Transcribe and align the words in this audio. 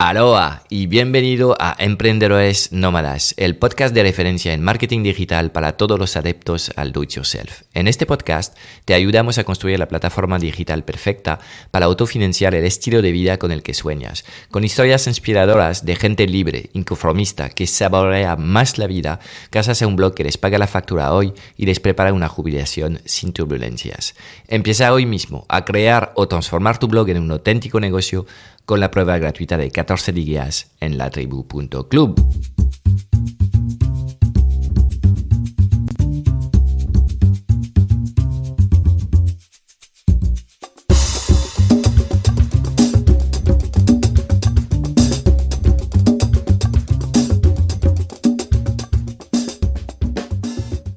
Aloha 0.00 0.62
y 0.68 0.86
bienvenido 0.86 1.56
a 1.58 1.74
Emprendedores 1.76 2.70
Nómadas, 2.70 3.34
el 3.36 3.56
podcast 3.56 3.92
de 3.92 4.04
referencia 4.04 4.52
en 4.52 4.62
marketing 4.62 5.02
digital 5.02 5.50
para 5.50 5.72
todos 5.72 5.98
los 5.98 6.16
adeptos 6.16 6.70
al 6.76 6.92
do 6.92 7.02
it 7.02 7.10
yourself. 7.10 7.62
En 7.74 7.88
este 7.88 8.06
podcast 8.06 8.56
te 8.84 8.94
ayudamos 8.94 9.38
a 9.38 9.44
construir 9.44 9.76
la 9.76 9.88
plataforma 9.88 10.38
digital 10.38 10.84
perfecta 10.84 11.40
para 11.72 11.86
autofinanciar 11.86 12.54
el 12.54 12.64
estilo 12.64 13.02
de 13.02 13.10
vida 13.10 13.40
con 13.40 13.50
el 13.50 13.64
que 13.64 13.74
sueñas, 13.74 14.24
con 14.52 14.62
historias 14.62 15.08
inspiradoras 15.08 15.84
de 15.84 15.96
gente 15.96 16.28
libre, 16.28 16.70
inconformista, 16.74 17.48
que 17.48 17.66
saborea 17.66 18.36
más 18.36 18.78
la 18.78 18.86
vida 18.86 19.18
gracias 19.50 19.82
a 19.82 19.88
un 19.88 19.96
blog 19.96 20.14
que 20.14 20.22
les 20.22 20.38
paga 20.38 20.58
la 20.58 20.68
factura 20.68 21.12
hoy 21.12 21.32
y 21.56 21.66
les 21.66 21.80
prepara 21.80 22.12
una 22.12 22.28
jubilación 22.28 23.00
sin 23.04 23.32
turbulencias. 23.32 24.14
Empieza 24.46 24.92
hoy 24.92 25.06
mismo 25.06 25.44
a 25.48 25.64
crear 25.64 26.12
o 26.14 26.28
transformar 26.28 26.78
tu 26.78 26.86
blog 26.86 27.08
en 27.08 27.20
un 27.20 27.32
auténtico 27.32 27.80
negocio 27.80 28.26
con 28.68 28.80
la 28.80 28.90
prueba 28.90 29.16
gratuita 29.16 29.56
de 29.56 29.70
14 29.70 30.12
días 30.12 30.72
en 30.78 30.98
latribu.club. 30.98 32.20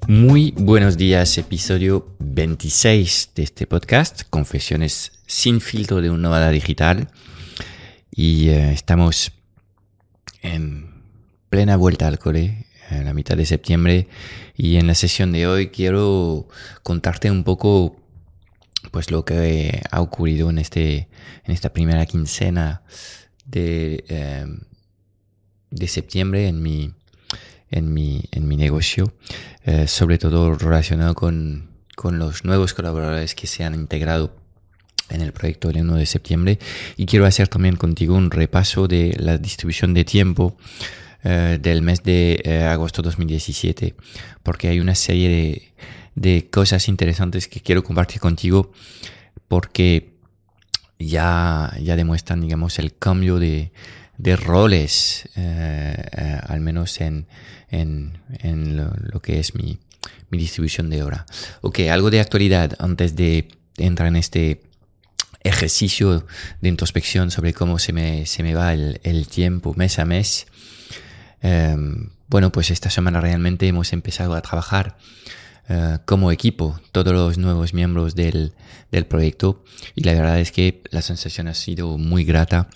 Muy 0.09 0.53
buenos 0.57 0.97
días, 0.97 1.37
episodio 1.37 2.05
26 2.19 3.29
de 3.33 3.43
este 3.43 3.65
podcast, 3.65 4.23
Confesiones 4.29 5.13
sin 5.25 5.61
filtro 5.61 6.01
de 6.01 6.09
un 6.09 6.21
nómada 6.21 6.49
digital 6.49 7.07
y 8.11 8.49
eh, 8.49 8.71
estamos 8.73 9.31
en 10.41 11.03
plena 11.49 11.77
vuelta 11.77 12.07
al 12.07 12.19
cole, 12.19 12.67
en 12.89 13.05
la 13.05 13.13
mitad 13.13 13.37
de 13.37 13.45
septiembre, 13.45 14.07
y 14.55 14.75
en 14.77 14.87
la 14.87 14.95
sesión 14.95 15.31
de 15.31 15.47
hoy 15.47 15.69
quiero 15.69 16.47
contarte 16.83 17.31
un 17.31 17.43
poco 17.43 17.95
pues 18.91 19.11
lo 19.11 19.23
que 19.25 19.81
ha 19.91 20.01
ocurrido 20.01 20.49
en 20.49 20.57
este 20.57 21.07
en 21.45 21.53
esta 21.53 21.71
primera 21.71 22.05
quincena 22.05 22.81
de, 23.45 24.03
eh, 24.07 24.45
de 25.69 25.87
septiembre 25.87 26.47
en 26.47 26.61
mi 26.61 26.93
en 27.69 27.93
mi 27.93 28.23
en 28.31 28.47
mi 28.47 28.57
negocio 28.57 29.13
eh, 29.63 29.87
sobre 29.87 30.17
todo 30.17 30.55
relacionado 30.55 31.13
con, 31.13 31.69
con 31.95 32.17
los 32.17 32.43
nuevos 32.43 32.73
colaboradores 32.73 33.35
que 33.35 33.45
se 33.45 33.63
han 33.63 33.75
integrado 33.75 34.40
en 35.11 35.21
el 35.21 35.33
proyecto 35.33 35.67
del 35.67 35.81
1 35.81 35.95
de 35.95 36.05
septiembre. 36.05 36.59
Y 36.97 37.05
quiero 37.05 37.25
hacer 37.25 37.47
también 37.47 37.75
contigo 37.75 38.15
un 38.15 38.31
repaso 38.31 38.87
de 38.87 39.15
la 39.19 39.37
distribución 39.37 39.93
de 39.93 40.05
tiempo 40.05 40.57
eh, 41.23 41.59
del 41.61 41.83
mes 41.83 42.01
de 42.01 42.41
eh, 42.43 42.63
agosto 42.63 43.03
2017 43.03 43.93
porque 44.41 44.69
hay 44.69 44.79
una 44.79 44.95
serie 44.95 45.29
de, 45.29 45.73
de, 46.15 46.49
cosas 46.49 46.87
interesantes 46.87 47.47
que 47.47 47.61
quiero 47.61 47.83
compartir 47.83 48.19
contigo 48.19 48.71
porque 49.47 50.15
ya, 50.97 51.77
ya 51.79 51.95
demuestran 51.95 52.41
digamos 52.41 52.79
el 52.79 52.97
cambio 52.97 53.37
de, 53.37 53.71
de 54.17 54.35
roles 54.35 55.29
eh, 55.35 56.39
al 56.47 56.59
menos 56.59 56.99
en, 57.01 57.27
en, 57.69 58.17
lo, 58.75 59.21
que 59.21 59.39
es 59.39 59.53
mi, 59.53 59.77
mi 60.31 60.39
distribución 60.39 60.89
de 60.89 61.03
hora. 61.03 61.27
Ok 61.61 61.81
algo 61.81 62.09
de 62.09 62.19
actualidad 62.19 62.73
antes 62.79 63.15
de 63.15 63.47
entrar 63.77 64.07
en 64.07 64.15
este 64.15 64.63
ejercicio 65.43 66.25
de 66.61 66.69
introspección 66.69 67.31
sobre 67.31 67.53
cómo 67.53 67.79
se 67.79 67.93
me, 67.93 68.25
se 68.25 68.43
me 68.43 68.53
va 68.53 68.73
el, 68.73 68.99
el 69.03 69.27
tiempo 69.27 69.73
mes 69.75 69.99
a 69.99 70.05
mes. 70.05 70.47
Eh, 71.41 71.75
bueno, 72.31 72.49
pues 72.49 72.71
esta 72.71 72.89
semana 72.89 73.19
realmente 73.19 73.67
hemos 73.67 73.91
empezado 73.91 74.35
a 74.35 74.41
trabajar 74.41 74.95
uh, 75.69 75.97
como 76.05 76.31
equipo, 76.31 76.79
todos 76.93 77.11
los 77.11 77.37
nuevos 77.37 77.73
miembros 77.73 78.15
del, 78.15 78.53
del, 78.89 79.05
proyecto 79.05 79.65
y 79.95 80.03
la 80.03 80.13
verdad 80.13 80.39
es 80.39 80.53
que 80.53 80.81
la 80.91 81.01
sensación 81.01 81.49
ha 81.49 81.53
sido 81.53 81.97
muy 81.97 82.23
grata. 82.23 82.69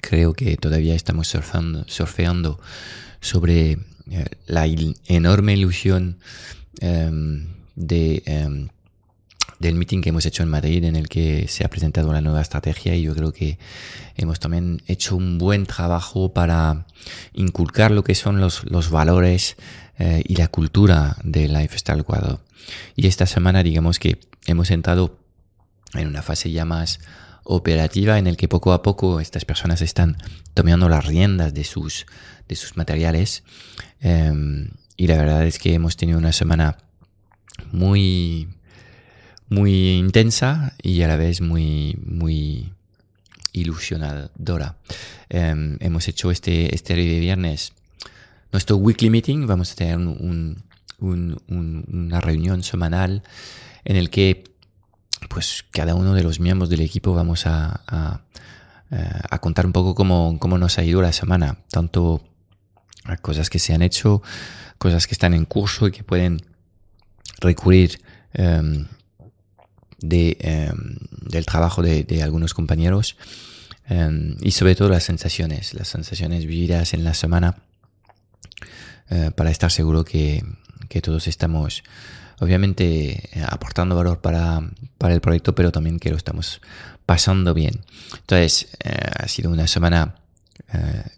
Creo 0.00 0.32
que 0.32 0.56
todavía 0.56 0.94
estamos 0.94 1.28
surfando, 1.28 1.84
surfeando 1.88 2.58
sobre 3.20 3.76
uh, 4.06 4.24
la 4.46 4.64
enorme 5.08 5.52
ilusión 5.52 6.16
um, 6.80 7.48
de 7.76 8.22
um, 8.46 8.68
del 9.60 9.74
meeting 9.74 10.00
que 10.00 10.08
hemos 10.08 10.26
hecho 10.26 10.42
en 10.42 10.48
Madrid 10.48 10.82
en 10.84 10.96
el 10.96 11.08
que 11.08 11.46
se 11.46 11.64
ha 11.64 11.68
presentado 11.68 12.12
la 12.12 12.22
nueva 12.22 12.40
estrategia 12.40 12.96
y 12.96 13.02
yo 13.02 13.14
creo 13.14 13.32
que 13.32 13.58
hemos 14.16 14.40
también 14.40 14.82
hecho 14.86 15.14
un 15.14 15.38
buen 15.38 15.66
trabajo 15.66 16.32
para 16.32 16.86
inculcar 17.34 17.90
lo 17.90 18.02
que 18.02 18.14
son 18.14 18.40
los, 18.40 18.64
los 18.64 18.90
valores 18.90 19.56
eh, 19.98 20.22
y 20.26 20.36
la 20.36 20.48
cultura 20.48 21.16
de 21.22 21.46
Lifestyle 21.46 22.00
Ecuador. 22.00 22.40
Y 22.96 23.06
esta 23.06 23.26
semana 23.26 23.62
digamos 23.62 23.98
que 23.98 24.18
hemos 24.46 24.70
entrado 24.70 25.18
en 25.92 26.08
una 26.08 26.22
fase 26.22 26.50
ya 26.50 26.64
más 26.64 26.98
operativa 27.44 28.18
en 28.18 28.26
el 28.26 28.38
que 28.38 28.48
poco 28.48 28.72
a 28.72 28.82
poco 28.82 29.20
estas 29.20 29.44
personas 29.44 29.82
están 29.82 30.16
tomando 30.54 30.88
las 30.88 31.04
riendas 31.04 31.52
de 31.52 31.64
sus, 31.64 32.06
de 32.48 32.56
sus 32.56 32.78
materiales 32.78 33.42
eh, 34.00 34.32
y 34.96 35.06
la 35.06 35.18
verdad 35.18 35.46
es 35.46 35.58
que 35.58 35.74
hemos 35.74 35.96
tenido 35.98 36.18
una 36.18 36.32
semana 36.32 36.78
muy 37.72 38.48
muy 39.50 39.90
intensa 39.90 40.74
y 40.80 41.02
a 41.02 41.08
la 41.08 41.16
vez 41.16 41.40
muy, 41.40 41.98
muy 42.02 42.72
ilusionadora. 43.52 44.76
Um, 45.28 45.76
hemos 45.80 46.08
hecho 46.08 46.30
este, 46.30 46.74
este 46.74 46.94
viernes 46.94 47.72
nuestro 48.52 48.76
weekly 48.76 49.10
meeting, 49.10 49.46
vamos 49.46 49.72
a 49.72 49.74
tener 49.74 49.96
un, 49.96 50.62
un, 50.98 51.42
un, 51.48 51.84
una 51.92 52.20
reunión 52.20 52.62
semanal 52.62 53.22
en 53.84 53.96
el 53.96 54.10
que 54.10 54.44
pues 55.28 55.64
cada 55.70 55.94
uno 55.94 56.14
de 56.14 56.22
los 56.22 56.40
miembros 56.40 56.70
del 56.70 56.80
equipo 56.80 57.14
vamos 57.14 57.46
a, 57.46 57.82
a, 57.86 59.38
contar 59.38 59.66
un 59.66 59.72
poco 59.72 59.94
cómo, 59.94 60.36
cómo, 60.40 60.58
nos 60.58 60.78
ha 60.78 60.84
ido 60.84 61.00
la 61.00 61.12
semana, 61.12 61.58
tanto 61.70 62.22
a 63.04 63.16
cosas 63.16 63.48
que 63.48 63.58
se 63.58 63.72
han 63.72 63.82
hecho, 63.82 64.22
cosas 64.78 65.06
que 65.06 65.14
están 65.14 65.34
en 65.34 65.44
curso 65.44 65.86
y 65.86 65.92
que 65.92 66.02
pueden 66.02 66.42
recurrir 67.40 68.00
um, 68.36 68.86
eh, 70.02 70.72
del 71.22 71.46
trabajo 71.46 71.82
de, 71.82 72.04
de, 72.04 72.22
algunos 72.22 72.54
compañeros 72.54 73.16
eh, 73.88 74.34
y 74.40 74.52
sobre 74.52 74.74
todo 74.74 74.88
las 74.88 75.04
sensaciones, 75.04 75.74
las 75.74 75.88
sensaciones 75.88 76.46
vividas 76.46 76.94
en 76.94 77.04
la 77.04 77.12
semana 77.12 77.56
eh, 79.10 79.30
para 79.34 79.50
estar 79.50 79.70
seguro 79.70 80.04
que, 80.04 80.42
que, 80.88 81.02
todos 81.02 81.26
estamos 81.26 81.82
obviamente 82.38 83.28
aportando 83.46 83.94
valor 83.94 84.20
para, 84.20 84.62
para, 84.96 85.12
el 85.12 85.20
proyecto, 85.20 85.54
pero 85.54 85.70
también 85.70 85.98
que 85.98 86.10
lo 86.10 86.16
estamos 86.16 86.62
pasando 87.04 87.52
bien. 87.52 87.84
Entonces, 88.14 88.68
ha 88.82 89.28
sido 89.28 89.50
una 89.50 89.66
semana 89.66 90.14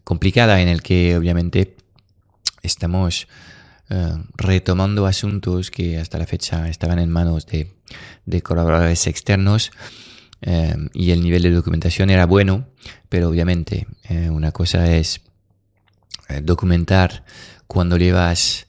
complicada 0.02 0.60
en 0.60 0.68
el 0.68 0.82
que 0.82 1.16
obviamente 1.16 1.76
estamos 2.62 3.28
Uh, 3.92 4.24
retomando 4.38 5.04
asuntos 5.04 5.70
que 5.70 5.98
hasta 5.98 6.16
la 6.16 6.24
fecha 6.24 6.66
estaban 6.70 6.98
en 6.98 7.10
manos 7.10 7.46
de, 7.46 7.74
colaboradores 8.42 9.06
externos 9.06 9.70
um, 10.46 10.88
y 10.94 11.10
el 11.10 11.20
nivel 11.20 11.42
de 11.42 11.50
documentación 11.50 12.08
era 12.08 12.24
bueno, 12.24 12.68
pero 13.10 13.28
obviamente 13.28 13.86
uh, 14.08 14.32
una 14.32 14.50
cosa 14.50 14.90
es 14.96 15.20
uh, 16.30 16.40
documentar 16.42 17.26
cuando 17.66 17.98
llevas, 17.98 18.66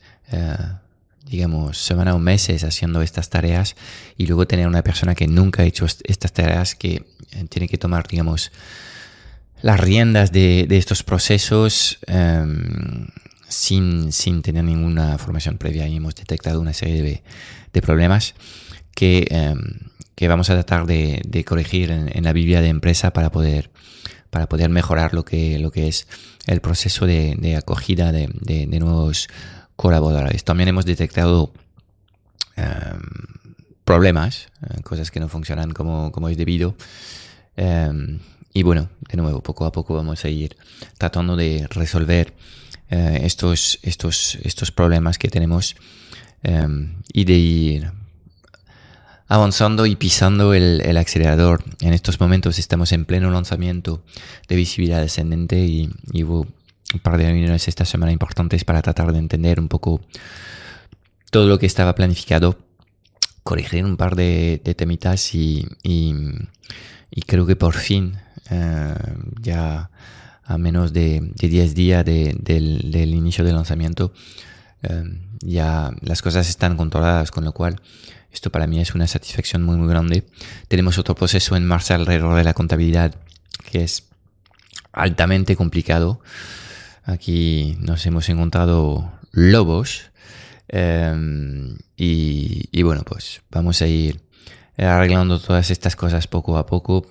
digamos, 1.26 1.78
semana 1.78 2.16
o 2.16 2.20
meses 2.20 2.66
haciendo 2.66 3.02
estas 3.02 3.30
tareas 3.30 3.78
y 4.18 4.26
luego 4.26 4.46
tener 4.46 4.68
una 4.68 4.82
persona 4.82 5.16
que 5.16 5.28
nunca 5.28 5.64
ha 5.64 5.66
hecho 5.66 5.86
estas 5.86 6.34
tareas 6.34 6.76
que 6.76 7.06
tiene 7.50 7.70
que 7.70 7.78
tomar, 7.78 8.08
digamos, 8.08 8.52
las 9.62 9.80
riendas 9.80 10.32
de, 10.32 10.68
estos 10.70 11.04
procesos 11.04 12.00
sin, 13.54 14.12
sin 14.12 14.42
tener 14.42 14.64
ninguna 14.64 15.18
formación 15.18 15.58
previa 15.58 15.88
y 15.88 15.96
hemos 15.96 16.16
detectado 16.16 16.60
una 16.60 16.74
serie 16.74 17.02
de, 17.02 17.24
de 17.72 17.82
problemas 17.82 18.36
que, 18.96 19.28
eh, 19.30 19.56
que, 20.16 20.28
vamos 20.28 20.50
a 20.50 20.54
tratar 20.54 20.86
de, 20.86 21.22
de 21.26 21.44
corregir 21.44 21.92
en, 21.92 22.10
en, 22.16 22.24
la 22.24 22.34
Biblia 22.34 22.62
de 22.62 22.70
empresa 22.70 23.12
para 23.12 23.32
poder, 23.32 23.72
para 24.30 24.48
poder 24.48 24.70
mejorar 24.70 25.14
lo 25.14 25.24
que, 25.26 25.60
lo 25.60 25.72
que 25.72 25.88
es 25.88 26.08
el 26.46 26.62
proceso 26.62 27.06
de, 27.06 27.36
de 27.38 27.56
acogida 27.56 28.12
de, 28.12 28.30
de, 28.42 28.80
nuevos 28.80 29.28
colaboradores. 29.76 30.44
También 30.44 30.70
hemos 30.70 30.86
detectado 30.86 31.54
eh, 32.58 32.66
problemas, 33.84 34.48
cosas 34.84 35.12
que 35.12 35.20
no 35.20 35.30
funcionan 35.30 35.72
como, 35.72 36.12
como 36.12 36.30
es 36.30 36.38
debido. 36.38 36.76
Eh, 37.56 38.20
y 38.54 38.62
bueno, 38.62 38.90
de 39.10 39.18
nuevo, 39.18 39.42
poco 39.42 39.66
a 39.66 39.72
poco 39.72 39.96
vamos 39.96 40.24
a 40.26 40.30
ir 40.30 40.56
tratando 41.00 41.36
de 41.36 41.68
resolver 41.72 42.34
eh, 42.96 43.22
estos, 43.24 43.80
estos, 43.82 44.36
estos 44.44 44.72
problemas 44.72 45.18
que 45.18 45.28
tenemos 45.28 45.76
eh, 46.44 46.68
y 47.12 47.26
de 47.26 47.34
ir 47.34 47.92
avanzando 49.28 49.88
y 49.88 49.96
pisando 49.96 50.54
el, 50.54 50.96
acelerador. 50.96 51.64
En 51.82 51.94
estos 51.94 52.20
momentos 52.20 52.60
estamos 52.60 52.92
en 52.92 53.06
pleno 53.06 53.32
lanzamiento 53.32 54.04
de 54.48 54.56
visibilidad 54.56 55.02
descendente 55.02 55.58
y, 55.58 55.90
hubo 56.24 56.42
un 56.94 57.00
par 57.02 57.18
de 57.18 57.26
reuniones 57.26 57.68
esta 57.68 57.84
semana 57.84 58.12
importantes 58.12 58.64
para 58.64 58.84
tratar 58.84 59.12
de 59.12 59.18
entender 59.18 59.60
un 59.60 59.70
poco 59.70 60.00
todo 61.32 61.48
lo 61.48 61.58
que 61.58 61.66
estaba 61.66 61.96
planificado, 61.96 62.60
corregir 63.42 63.86
un 63.86 63.98
par 63.98 64.16
de, 64.16 64.62
temitas 64.78 65.34
y, 65.34 65.68
creo 67.26 67.48
que 67.48 67.56
por 67.56 67.74
fin 67.74 68.20
eh, 68.52 68.94
ya 69.42 69.90
a 70.54 70.58
menos 70.58 70.94
de, 70.94 71.32
10 71.36 71.76
días 71.76 72.06
del, 72.06 73.14
inicio 73.14 73.44
del 73.44 73.56
lanzamiento 73.56 74.14
eh, 74.84 75.04
ya 75.42 75.92
las 76.02 76.22
cosas 76.22 76.48
están 76.50 76.78
controladas, 76.78 77.32
con 77.32 77.44
lo 77.44 77.54
cual 77.54 77.82
esto 78.32 78.52
para 78.52 78.68
mí 78.68 78.80
es 78.80 78.96
una 78.96 79.08
satisfacción 79.08 79.64
muy 79.64 79.78
muy 79.78 79.88
grande. 79.88 80.26
Tenemos 80.68 80.98
otro 80.98 81.16
proceso 81.16 81.56
en 81.56 81.66
marcha 81.66 81.96
alrededor 81.96 82.36
de 82.36 82.44
la 82.44 82.54
contabilidad 82.54 83.16
que 83.72 83.84
es 83.84 84.06
altamente 84.92 85.56
complicado. 85.56 86.22
Aquí 87.04 87.78
nos 87.80 88.06
hemos 88.06 88.30
encontrado 88.30 89.12
lobos 89.32 90.12
em, 90.68 91.78
y, 91.98 92.82
bueno, 92.84 93.04
pues 93.04 93.42
vamos 93.52 93.82
a 93.82 93.88
ir 93.88 94.22
arreglando 94.78 95.40
todas 95.40 95.70
estas 95.72 95.96
cosas 95.96 96.28
poco 96.28 96.58
a 96.58 96.66
poco. 96.66 97.06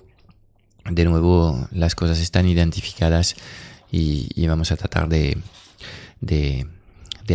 De 0.89 1.05
nuevo, 1.05 1.67
las 1.71 1.95
cosas 1.95 2.19
están 2.19 2.47
identificadas 2.47 3.35
y, 3.91 4.47
vamos 4.47 4.71
a 4.71 4.75
tratar 4.75 5.07
de, 5.07 5.37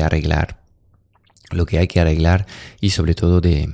arreglar 0.02 0.60
lo 1.50 1.64
que 1.64 1.78
hay 1.78 1.88
que 1.88 2.00
arreglar 2.00 2.46
y 2.80 2.90
sobre 2.90 3.14
todo 3.14 3.40
de, 3.40 3.70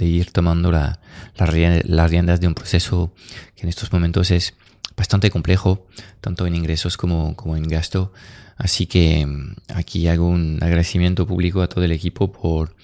ir 0.00 0.30
tomando 0.32 0.70
la, 0.70 1.00
las 1.36 2.10
riendas 2.10 2.40
de 2.40 2.46
un 2.46 2.54
proceso 2.54 3.12
que 3.56 3.62
en 3.62 3.68
estos 3.68 3.92
momentos 3.92 4.30
es 4.30 4.54
bastante 4.98 5.30
complejo, 5.30 5.86
tanto 6.20 6.46
en 6.46 6.54
ingresos 6.54 6.96
como, 6.96 7.34
en 7.56 7.68
gasto. 7.68 8.12
Así 8.56 8.86
que 8.86 9.24
mm, 9.24 9.54
aquí 9.74 10.08
hago 10.08 10.28
un 10.28 10.58
agradecimiento 10.60 11.26
público 11.26 11.62
a 11.62 11.68
todo 11.68 11.84
el 11.84 11.92
equipo 11.92 12.32
por, 12.32 12.74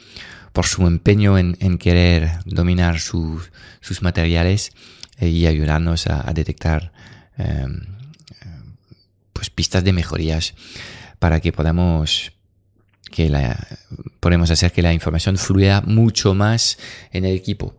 su 0.62 0.87
empeño 0.87 1.37
en, 1.37 1.79
querer 1.79 2.38
dominar 2.47 3.00
sus, 3.00 3.50
materiales 4.00 4.73
y 5.20 5.46
ayudarnos 5.46 6.06
a, 6.06 6.32
detectar 6.32 6.93
em, 7.38 7.81
pues 9.32 9.50
pistas 9.50 9.84
de 9.84 9.93
mejorías 9.93 10.55
para 11.19 11.40
que 11.40 11.52
podamos 11.52 12.32
que 13.11 13.31
la, 13.31 13.56
podemos 14.19 14.50
hacer 14.50 14.72
que 14.72 14.82
la 14.82 14.93
información 14.93 15.38
fluya 15.38 15.81
mucho 15.82 16.34
más 16.34 16.78
en 17.12 17.25
el 17.25 17.37
equipo. 17.37 17.76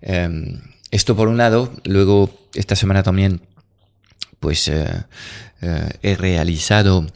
Em, 0.00 0.60
esto 0.90 1.14
por 1.14 1.28
un 1.28 1.36
lado, 1.36 1.72
luego 1.84 2.48
esta 2.54 2.74
semana 2.76 3.02
también 3.02 3.42
pues 4.40 4.68
eh, 4.68 5.04
eh, 5.60 5.88
he 6.02 6.16
realizado 6.16 7.06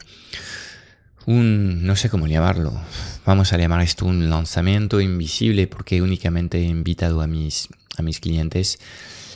un, 1.25 1.85
no 1.85 1.95
sé 1.95 2.09
cómo 2.09 2.27
llamarlo, 2.27 2.79
vamos 3.25 3.51
a 3.51 3.57
llamar 3.57 3.81
esto 3.81 4.05
un 4.05 4.29
lanzamiento 4.29 5.01
invisible 5.01 5.65
porque 5.65 6.03
únicamente 6.03 6.59
he 6.59 6.65
invitado 6.65 7.21
a 7.21 7.27
mis, 7.27 7.67
a 7.97 8.03
mis 8.03 8.19
clientes 8.19 8.79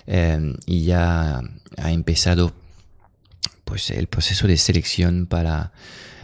em, 0.07 0.55
y 0.65 0.83
ya 0.85 1.41
ha 1.77 1.91
empezado 1.91 2.53
pues 3.65 3.91
el 3.91 4.07
proceso 4.07 4.47
de 4.47 4.57
selección 4.57 5.27
para 5.27 5.71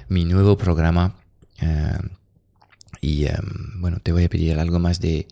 mi 0.10 0.26
nuevo 0.26 0.58
programa 0.58 1.16
eh, 1.62 1.98
y 3.02 3.26
em, 3.26 3.82
bueno, 3.82 4.00
te 4.02 4.12
voy 4.12 4.24
a 4.24 4.30
pedir 4.30 4.58
algo 4.60 4.80
más 4.80 5.00
de, 5.00 5.28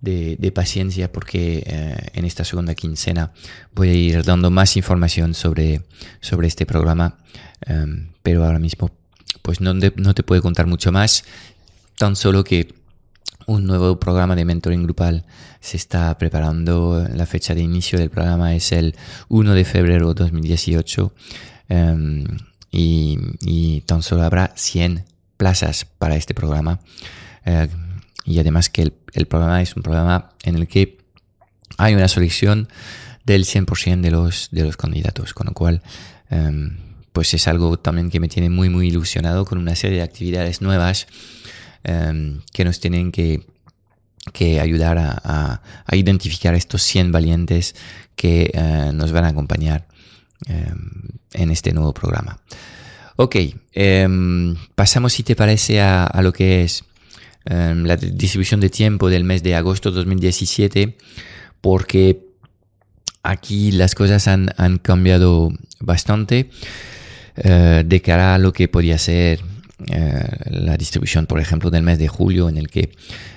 de, 0.00 0.52
paciencia 0.52 1.10
porque 1.10 1.62
eh, 1.66 1.96
en 2.14 2.24
esta 2.24 2.44
segunda 2.44 2.74
quincena 2.74 3.32
voy 3.74 3.88
a 3.88 3.94
ir 3.94 4.24
dando 4.24 4.50
más 4.50 4.76
información 4.76 5.34
sobre, 5.34 5.82
sobre 6.20 6.48
este 6.48 6.66
programa. 6.66 7.18
Em, 7.62 8.08
pero 8.22 8.44
ahora 8.44 8.58
mismo 8.58 8.90
pues 9.42 9.60
no, 9.60 9.74
no 9.74 10.14
te 10.14 10.22
puedo 10.22 10.42
contar 10.42 10.66
mucho 10.66 10.92
más. 10.92 11.24
Tan 11.96 12.16
solo 12.16 12.44
que 12.44 12.79
un 13.46 13.66
nuevo 13.66 13.98
programa 13.98 14.36
de 14.36 14.44
mentoring 14.44 14.82
grupal 14.84 15.24
se 15.60 15.76
está 15.76 16.16
preparando. 16.18 17.06
La 17.14 17.26
fecha 17.26 17.54
de 17.54 17.62
inicio 17.62 17.98
del 17.98 18.10
programa 18.10 18.54
es 18.54 18.72
el 18.72 18.94
1 19.28 19.54
de 19.54 19.64
febrero 19.64 20.14
de 20.14 20.24
2018 20.24 21.12
em, 21.68 22.24
y, 22.70 23.80
tan 23.86 24.02
solo 24.02 24.22
habrá 24.22 24.52
100 24.54 25.04
plazas 25.36 25.84
para 25.84 26.16
este 26.16 26.34
programa. 26.34 26.80
Eh, 27.44 27.68
y 28.24 28.38
además 28.38 28.68
que 28.68 28.82
el, 28.82 29.26
programa 29.26 29.62
es 29.62 29.74
un 29.76 29.82
programa 29.82 30.30
en 30.44 30.56
el 30.56 30.68
que 30.68 30.98
hay 31.78 31.94
una 31.94 32.08
selección 32.08 32.68
del 33.24 33.44
100% 33.44 34.00
de 34.00 34.10
los, 34.10 34.48
de 34.52 34.64
los 34.64 34.76
candidatos, 34.76 35.34
con 35.34 35.46
lo 35.46 35.52
cual 35.52 35.82
em, 36.30 36.76
pues 37.12 37.34
es 37.34 37.48
algo 37.48 37.78
también 37.78 38.10
que 38.10 38.20
me 38.20 38.28
tiene 38.28 38.50
muy 38.50 38.68
muy 38.68 38.88
ilusionado 38.88 39.44
con 39.44 39.58
una 39.58 39.74
serie 39.74 39.98
de 39.98 40.04
actividades 40.04 40.62
nuevas 40.62 41.06
em, 41.84 42.40
que 42.52 42.64
nos 42.64 42.80
tienen 42.80 43.12
que, 43.12 43.46
que 44.32 44.60
ayudar 44.60 44.98
a, 44.98 45.62
a, 45.86 45.96
identificar 45.96 46.54
estos 46.54 46.82
100 46.82 47.12
valientes 47.12 47.74
que 48.16 48.50
eh, 48.52 48.90
nos 48.92 49.12
van 49.12 49.24
a 49.24 49.28
acompañar 49.28 49.86
em, 50.46 50.90
en 51.32 51.50
este 51.50 51.72
nuevo 51.72 51.94
programa. 51.94 52.38
Ok, 53.16 53.36
em, 53.72 54.56
pasamos 54.74 55.12
si 55.12 55.22
te 55.22 55.36
parece 55.36 55.80
a, 55.80 56.08
lo 56.22 56.32
que 56.32 56.62
es 56.62 56.84
la 57.44 57.96
distribución 57.96 58.60
de 58.60 58.68
tiempo 58.68 59.08
del 59.08 59.24
mes 59.24 59.42
de 59.42 59.54
agosto 59.54 59.90
2017, 59.90 60.96
porque 61.60 62.30
aquí 63.22 63.72
las 63.72 63.94
cosas 63.94 64.28
han, 64.28 64.78
cambiado 64.82 65.50
bastante 65.80 66.50
eh, 67.36 67.82
de 67.84 68.00
cara 68.02 68.34
a 68.34 68.38
lo 68.38 68.52
que 68.52 68.68
podía 68.68 68.98
ser 68.98 69.40
eh, 69.88 70.28
la 70.46 70.76
distribución, 70.76 71.26
por 71.26 71.40
ejemplo, 71.40 71.70
del 71.70 71.82
mes 71.82 71.98
de 71.98 72.08
julio, 72.08 72.48
en 72.48 72.56
el 72.58 72.68
que 72.68 72.92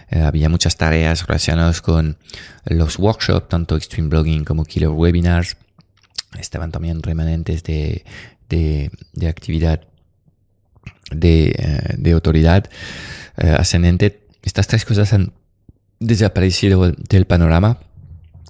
eh, 0.10 0.20
había 0.20 0.50
muchas 0.50 0.78
tareas 0.78 1.26
relacionadas 1.28 1.82
con 1.82 2.18
los 2.66 3.00
workshops, 3.00 3.50
tanto 3.50 3.76
Extreme 3.76 4.10
Blogging 4.10 4.44
como 4.44 4.66
Killer 4.66 4.90
Webinars. 4.90 5.58
Estaban 6.40 6.72
también 6.72 7.04
remanentes 7.04 7.64
de 7.64 8.04
de, 9.14 9.28
actividad 9.28 9.82
de, 11.12 11.56
eh, 11.58 12.12
autoridad 12.12 12.70
eh, 13.38 13.56
ascendente, 13.58 14.28
estas 14.42 14.68
tres 14.68 14.86
cosas 14.86 15.14
han 15.14 15.34
desaparecido 16.00 16.92
del 16.92 17.26
panorama 17.26 17.80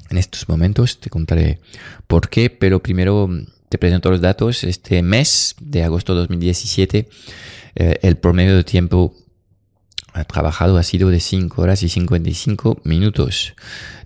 en 0.09 0.17
estos 0.17 0.49
momentos. 0.49 0.99
Te 0.99 1.09
contaré 1.09 1.59
por 2.07 2.29
qué, 2.29 2.49
pero 2.49 2.81
primero 2.81 3.29
te 3.69 3.77
presento 3.77 4.09
los 4.09 4.21
datos. 4.21 4.63
Este 4.63 5.03
mes 5.03 5.55
de 5.61 5.83
agosto 5.83 6.13
de 6.13 6.21
2017, 6.21 7.09
eh, 7.75 7.99
el 8.01 8.17
promedio 8.17 8.55
de 8.55 8.63
tiempo 8.63 9.15
trabajado 10.27 10.77
ha 10.77 10.83
sido 10.83 11.09
de 11.09 11.19
5 11.19 11.61
horas 11.61 11.81
y 11.81 11.89
55 11.89 12.81
minutos. 12.83 13.55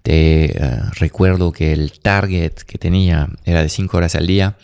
Te 0.04 0.46
eh, 0.46 0.80
recuerdo 0.94 1.52
que 1.52 1.74
el 1.74 2.00
target 2.00 2.54
que 2.54 2.78
tenía 2.78 3.28
era 3.44 3.62
de 3.62 3.70
5 3.70 3.98
horas 3.98 4.16
al 4.16 4.26
día. 4.26 4.58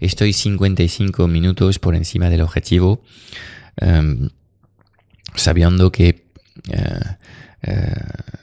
Estoy 0.00 0.32
55 0.32 1.28
minutos 1.28 1.78
por 1.78 1.94
encima 1.94 2.30
del 2.30 2.40
objetivo, 2.40 3.02
em, 3.76 4.30
sabiendo 5.36 5.92
que 5.92 6.24
eh, 6.72 7.00
eh, 7.62 7.92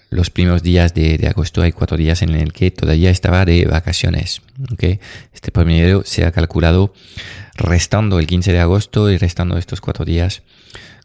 los 0.09 0.29
primeros 0.29 0.63
días 0.63 0.93
de, 0.93 1.27
agosto 1.27 1.61
hay 1.61 1.73
cuatro 1.73 1.97
días 1.97 2.21
en 2.21 2.29
el 2.29 2.53
que 2.53 2.71
todavía 2.71 3.09
estaba 3.09 3.43
de 3.43 3.65
vacaciones. 3.65 4.41
Este 5.33 5.51
promedio 5.51 6.03
se 6.05 6.25
ha 6.25 6.31
calculado 6.31 6.93
restando 7.55 8.19
el 8.19 8.27
15 8.27 8.51
de 8.51 8.59
agosto 8.59 9.09
y 9.09 9.17
restando 9.17 9.57
estos 9.57 9.81
cuatro 9.81 10.05
días 10.05 10.43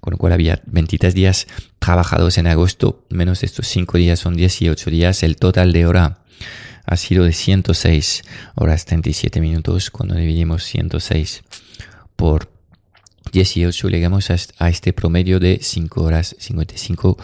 con 0.00 0.12
lo 0.12 0.18
cual 0.18 0.32
había 0.32 0.60
23 0.66 1.14
días 1.14 1.46
trabajados 1.78 2.38
en 2.38 2.46
agosto, 2.46 3.04
menos 3.10 3.42
estos 3.42 3.68
5 3.68 3.98
días 3.98 4.18
son 4.18 4.34
18 4.34 4.90
días, 4.90 5.22
el 5.22 5.36
total 5.36 5.72
de 5.72 5.86
hora 5.86 6.24
ha 6.86 6.96
sido 6.96 7.24
de 7.24 7.32
106 7.32 8.22
horas 8.54 8.84
37 8.86 9.40
minutos, 9.40 9.90
cuando 9.90 10.14
dividimos 10.14 10.64
106 10.64 11.42
por 12.16 12.50
18 13.32 13.88
llegamos 13.88 14.30
a 14.30 14.68
este 14.68 14.92
promedio 14.92 15.38
de 15.38 15.60
5 15.62 16.02
horas 16.02 16.34
55 16.38 17.16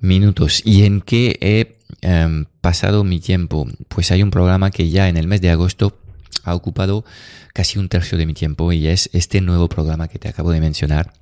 minutos. 0.00 0.62
¿Y 0.64 0.84
en 0.84 1.00
qué 1.00 1.38
he 1.40 1.78
em, 2.02 2.44
pasado 2.60 3.02
mi 3.02 3.18
tiempo? 3.18 3.66
Pues 3.88 4.10
hay 4.10 4.22
un 4.22 4.30
programa 4.30 4.70
que 4.70 4.88
ya 4.90 5.08
en 5.08 5.16
el 5.16 5.26
mes 5.26 5.40
de 5.40 5.50
agosto 5.50 5.98
ha 6.44 6.54
ocupado 6.54 7.04
casi 7.52 7.78
un 7.78 7.88
tercio 7.88 8.18
de 8.18 8.26
mi 8.26 8.34
tiempo 8.34 8.72
y 8.72 8.86
es 8.86 9.10
este 9.12 9.40
nuevo 9.40 9.68
programa 9.68 10.08
que 10.08 10.18
te 10.18 10.28
acabo 10.28 10.50
de 10.52 10.60
mencionar 10.60 11.12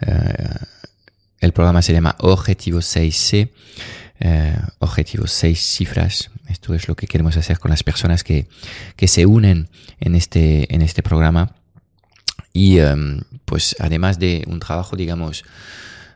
eh, 0.00 0.54
el 1.40 1.52
programa 1.52 1.82
se 1.82 1.92
llama 1.92 2.16
Objetivo 2.18 2.80
6C. 2.80 3.50
Eh, 4.22 4.56
objetivo 4.80 5.26
6 5.26 5.58
cifras. 5.58 6.30
Esto 6.48 6.74
es 6.74 6.88
lo 6.88 6.94
que 6.94 7.06
queremos 7.06 7.38
hacer 7.38 7.58
con 7.58 7.70
las 7.70 7.82
personas 7.82 8.22
que, 8.22 8.48
que 8.96 9.08
se 9.08 9.24
unen 9.24 9.70
en 9.98 10.14
este, 10.14 10.74
en 10.74 10.82
este 10.82 11.02
programa. 11.02 11.56
Y 12.52 12.78
em, 12.78 13.22
pues 13.46 13.76
además 13.78 14.18
de 14.18 14.44
un 14.46 14.60
trabajo, 14.60 14.96
digamos, 14.96 15.44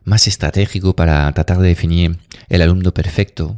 más 0.05 0.27
estratégico 0.27 0.95
para 0.95 1.33
tratar 1.33 1.59
de 1.59 1.69
definir 1.69 2.19
el 2.51 2.61
alumno 2.61 2.93
perfecto. 2.93 3.57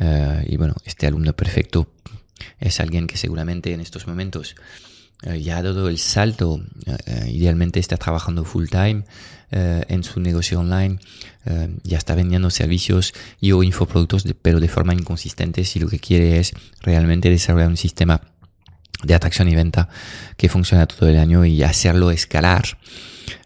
Eh, 0.00 0.46
y 0.48 0.56
bueno, 0.56 0.74
este 0.86 1.06
alumno 1.06 1.34
perfecto 1.34 1.92
es 2.58 2.80
alguien 2.80 3.06
que 3.06 3.16
seguramente 3.16 3.72
en 3.72 3.80
estos 3.80 4.06
momentos 4.06 4.56
eh, 5.22 5.40
ya 5.40 5.58
ha 5.58 5.62
dado 5.62 5.88
el 5.88 5.98
salto, 5.98 6.60
eh, 6.86 7.30
idealmente 7.30 7.80
está 7.80 7.96
trabajando 7.96 8.44
full 8.44 8.66
time 8.68 9.04
en 9.50 10.04
su 10.04 10.20
negocio 10.20 10.60
online, 10.60 10.98
ya 11.82 11.96
está 11.96 12.14
vendiendo 12.14 12.50
servicios 12.50 13.14
y 13.40 13.52
o 13.52 13.62
infoproductos, 13.62 14.24
pero 14.42 14.60
de 14.60 14.68
forma 14.68 14.92
inconsistente 14.92 15.64
si 15.64 15.80
lo 15.80 15.88
que 15.88 15.98
quiere 15.98 16.38
es 16.38 16.52
realmente 16.82 17.30
desarrollar 17.30 17.70
un 17.70 17.78
sistema 17.78 18.20
de 19.02 19.14
atracción 19.14 19.48
y 19.48 19.54
venta 19.54 19.88
que 20.36 20.50
funciona 20.50 20.86
todo 20.86 21.08
el 21.08 21.18
año 21.18 21.46
y 21.46 21.62
hacerlo 21.62 22.10
escalar. 22.10 22.76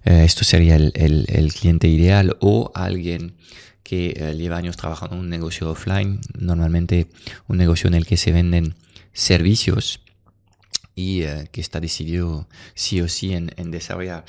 esto 0.03 0.43
sería 0.43 0.75
el, 0.75 1.53
cliente 1.57 1.87
ideal 1.87 2.37
o 2.41 2.73
alguien 2.75 3.37
que 3.83 4.35
lleva 4.37 4.57
años 4.57 4.77
trabajando 4.77 5.17
en 5.17 5.23
un 5.23 5.29
negocio 5.29 5.71
offline, 5.71 6.21
normalmente 6.39 7.09
un 7.49 7.57
negocio 7.57 7.89
en 7.89 7.95
el 7.95 8.07
que 8.07 8.17
se 8.17 8.33
venden 8.33 8.75
servicios 9.13 10.01
y 10.95 11.23
eh, 11.23 11.49
que 11.51 11.61
está 11.61 11.81
decidido 11.81 12.49
sí 12.75 13.01
o 13.01 13.09
sí 13.09 13.33
en, 13.33 13.49
desarrollar 13.71 14.25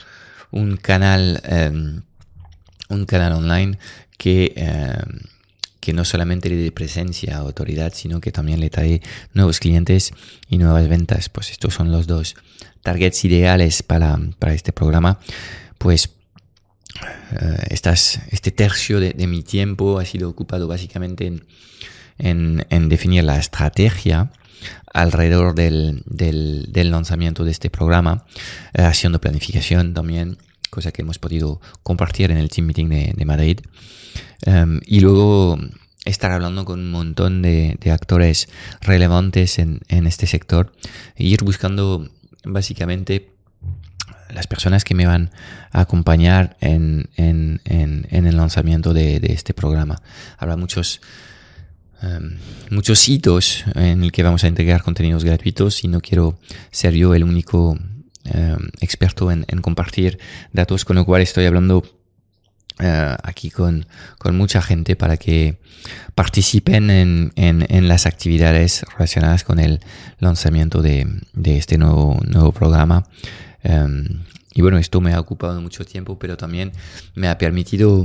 un 0.52 0.78
canal, 0.78 1.42
em, 1.46 2.04
un 2.90 3.06
canal 3.06 3.34
online 3.34 3.78
que, 4.18 4.54
em, 4.56 5.20
que 5.80 5.94
no 5.94 6.06
solamente 6.06 6.50
le 6.50 6.56
dé 6.56 6.72
presencia, 6.72 7.38
autoridad, 7.38 7.94
sino 7.94 8.22
que 8.22 8.32
también 8.32 8.60
le 8.60 8.70
trae 8.70 9.02
nuevos 9.34 9.60
clientes 9.60 10.14
y 10.48 10.58
nuevas 10.58 10.88
ventas. 10.88 11.30
Pues 11.30 11.52
estos 11.52 11.74
son 11.74 11.92
los 11.92 12.08
dos 12.08 12.36
targets 12.82 13.26
ideales 13.26 13.84
para, 13.84 14.18
para 14.40 14.54
este 14.54 14.72
programa. 14.72 15.20
Pues 15.78 16.06
eh, 16.06 16.23
estas, 17.70 18.22
este 18.32 18.52
tercio 18.52 19.00
de, 19.00 19.12
de, 19.14 19.28
mi 19.28 19.44
tiempo 19.44 20.00
ha 20.00 20.06
sido 20.06 20.30
ocupado 20.30 20.68
básicamente 20.68 21.28
en, 21.28 21.46
en, 22.18 22.66
en 22.70 22.90
definir 22.90 23.24
la 23.24 23.38
estrategia 23.38 24.32
alrededor 24.94 25.56
del, 25.56 26.04
del, 26.06 26.68
del 26.70 26.92
lanzamiento 26.92 27.44
de 27.44 27.52
este 27.52 27.70
programa, 27.70 28.26
eh, 28.74 28.84
haciendo 28.84 29.20
planificación 29.20 29.94
también, 29.94 30.38
cosa 30.70 30.92
que 30.92 31.02
hemos 31.02 31.20
podido 31.20 31.60
compartir 31.82 32.32
en 32.32 32.38
el 32.38 32.50
team 32.50 32.68
meeting 32.68 32.90
de, 32.90 33.14
de 33.16 33.26
Madrid. 33.26 33.60
Um, 34.46 34.80
y 34.86 35.00
luego 35.00 35.58
estar 36.06 36.32
hablando 36.32 36.66
con 36.66 36.80
un 36.80 36.92
montón 36.92 37.42
de, 37.42 37.78
de 37.80 37.92
actores 37.92 38.50
relevantes 38.82 39.58
en, 39.58 39.80
en, 39.88 40.06
este 40.06 40.28
sector 40.28 40.74
e 41.16 41.24
ir 41.24 41.44
buscando 41.44 42.10
básicamente 42.44 43.32
las 44.34 44.48
personas 44.48 44.84
que 44.84 44.96
me 44.96 45.06
van 45.06 45.32
a 45.72 45.82
acompañar 45.82 46.58
en, 46.60 47.10
en, 47.16 47.62
en, 47.66 48.26
el 48.26 48.38
lanzamiento 48.38 48.94
de, 48.94 49.20
de, 49.20 49.34
este 49.34 49.54
programa. 49.54 50.02
Habrá 50.38 50.58
muchos 50.58 51.02
Em, 52.04 52.38
muchos 52.70 53.08
hitos 53.08 53.64
en 53.76 54.04
el 54.04 54.12
que 54.12 54.24
vamos 54.24 54.44
a 54.44 54.48
integrar 54.48 54.84
contenidos 54.84 55.24
gratuitos 55.24 55.86
y 55.86 55.88
no 55.88 56.02
quiero 56.02 56.38
ser 56.70 56.94
yo 56.94 57.16
el 57.16 57.24
único 57.24 57.78
em, 58.26 58.70
experto 58.82 59.32
en, 59.32 59.46
compartir 59.62 60.20
datos, 60.52 60.84
con 60.84 60.98
lo 60.98 61.06
cual 61.06 61.22
estoy 61.22 61.46
hablando 61.46 61.84
eh, 62.80 63.16
aquí 63.24 63.52
con, 63.52 63.86
con, 64.18 64.36
mucha 64.36 64.62
gente 64.62 64.98
para 64.98 65.16
que 65.16 65.60
participen 66.14 66.90
en, 66.90 67.32
en, 67.36 67.88
las 67.88 68.06
actividades 68.06 68.86
relacionadas 68.98 69.46
con 69.46 69.60
el 69.60 69.80
lanzamiento 70.20 70.82
de, 70.82 71.08
de 71.32 71.58
este 71.58 71.78
nuevo, 71.78 72.20
nuevo 72.28 72.52
programa. 72.52 73.08
Em, 73.64 74.24
y 74.54 74.62
bueno, 74.62 74.78
esto 74.78 75.02
me 75.02 75.14
ha 75.14 75.20
ocupado 75.20 75.60
mucho 75.62 75.86
tiempo, 75.86 76.20
pero 76.20 76.38
también 76.38 76.72
me 77.16 77.28
ha 77.28 77.38
permitido 77.38 78.04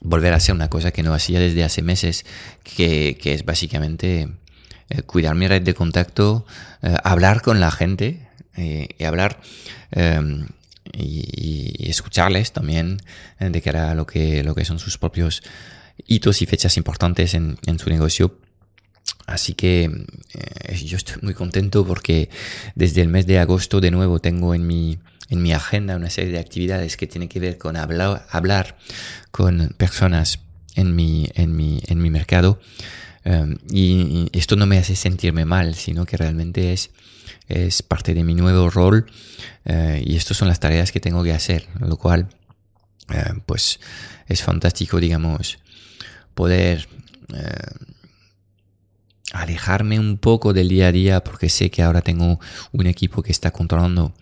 volver 0.00 0.32
a 0.32 0.36
hacer 0.36 0.54
una 0.54 0.70
cosa 0.70 0.92
que 0.92 1.02
no 1.02 1.14
hacía 1.14 1.40
desde 1.40 1.64
hace 1.64 1.82
meses, 1.82 2.24
que, 2.62 3.18
que 3.20 3.32
es 3.32 3.44
básicamente 3.44 4.28
eh, 4.88 5.02
cuidar 5.02 5.34
mi 5.34 5.48
red 5.48 5.62
de 5.62 5.74
contacto, 5.74 6.46
eh, 6.82 6.94
hablar 7.02 7.42
con 7.42 7.58
la 7.58 7.72
gente 7.72 8.28
eh, 8.56 8.88
y 8.98 9.04
hablar 9.04 9.40
em, 9.90 10.46
y, 10.92 11.88
escucharles 11.90 12.52
también 12.52 12.98
de 13.38 13.62
cara 13.62 13.90
a 13.90 13.94
lo 13.94 14.06
que, 14.06 14.42
lo 14.42 14.54
que 14.54 14.64
son 14.64 14.78
sus 14.78 14.98
propios 14.98 15.42
hitos 16.06 16.42
y 16.42 16.46
fechas 16.46 16.76
importantes 16.76 17.34
en, 17.34 17.58
en 17.66 17.78
su 17.78 17.90
negocio. 17.90 18.38
Así 19.26 19.54
que 19.54 19.90
yo 20.84 20.96
estoy 20.96 21.16
muy 21.22 21.34
contento 21.34 21.84
porque 21.84 22.30
desde 22.74 23.02
el 23.02 23.08
mes 23.08 23.26
de 23.26 23.38
agosto 23.38 23.80
de 23.80 23.90
nuevo 23.90 24.20
tengo 24.20 24.54
en 24.54 24.66
mi 24.66 24.98
en 25.28 25.42
mi 25.42 25.52
agenda 25.52 25.96
una 25.96 26.10
serie 26.10 26.32
de 26.32 26.38
actividades 26.38 26.96
que 26.96 27.06
tienen 27.06 27.28
que 27.28 27.40
ver 27.40 27.58
con 27.58 27.76
hablar, 27.76 28.26
hablar 28.30 28.76
con 29.30 29.74
personas 29.76 30.40
en 30.74 30.94
mi, 30.94 31.28
en 31.34 31.56
mi, 31.56 31.80
en 31.86 32.00
mi 32.00 32.10
mercado. 32.10 32.60
Um, 33.24 33.56
y, 33.70 34.28
esto 34.32 34.54
no 34.54 34.66
me 34.66 34.78
hace 34.78 34.94
sentirme 34.94 35.44
mal, 35.44 35.74
sino 35.74 36.06
que 36.06 36.16
realmente 36.16 36.72
es, 36.72 36.90
es 37.48 37.82
parte 37.82 38.14
de 38.14 38.22
mi 38.22 38.34
nuevo 38.34 38.70
rol 38.70 39.06
uh, 39.64 39.96
y 40.00 40.16
estas 40.16 40.36
son 40.36 40.46
las 40.48 40.60
tareas 40.60 40.92
que 40.92 41.00
tengo 41.00 41.24
que 41.24 41.32
hacer, 41.32 41.66
lo 41.80 41.96
cual 41.96 42.28
uh, 43.08 43.40
pues 43.44 43.80
es 44.28 44.42
fantástico, 44.42 45.00
digamos, 45.00 45.58
poder 46.34 46.86
alejarme 49.36 49.98
un 49.98 50.18
poco 50.18 50.52
del 50.52 50.68
día 50.68 50.88
a 50.88 50.92
día 50.92 51.24
porque 51.24 51.48
sé 51.48 51.70
que 51.70 51.82
ahora 51.82 52.02
tengo 52.02 52.40
un 52.72 52.86
equipo 52.86 53.22
que 53.22 53.32
está 53.32 53.50
controlando 53.50 54.12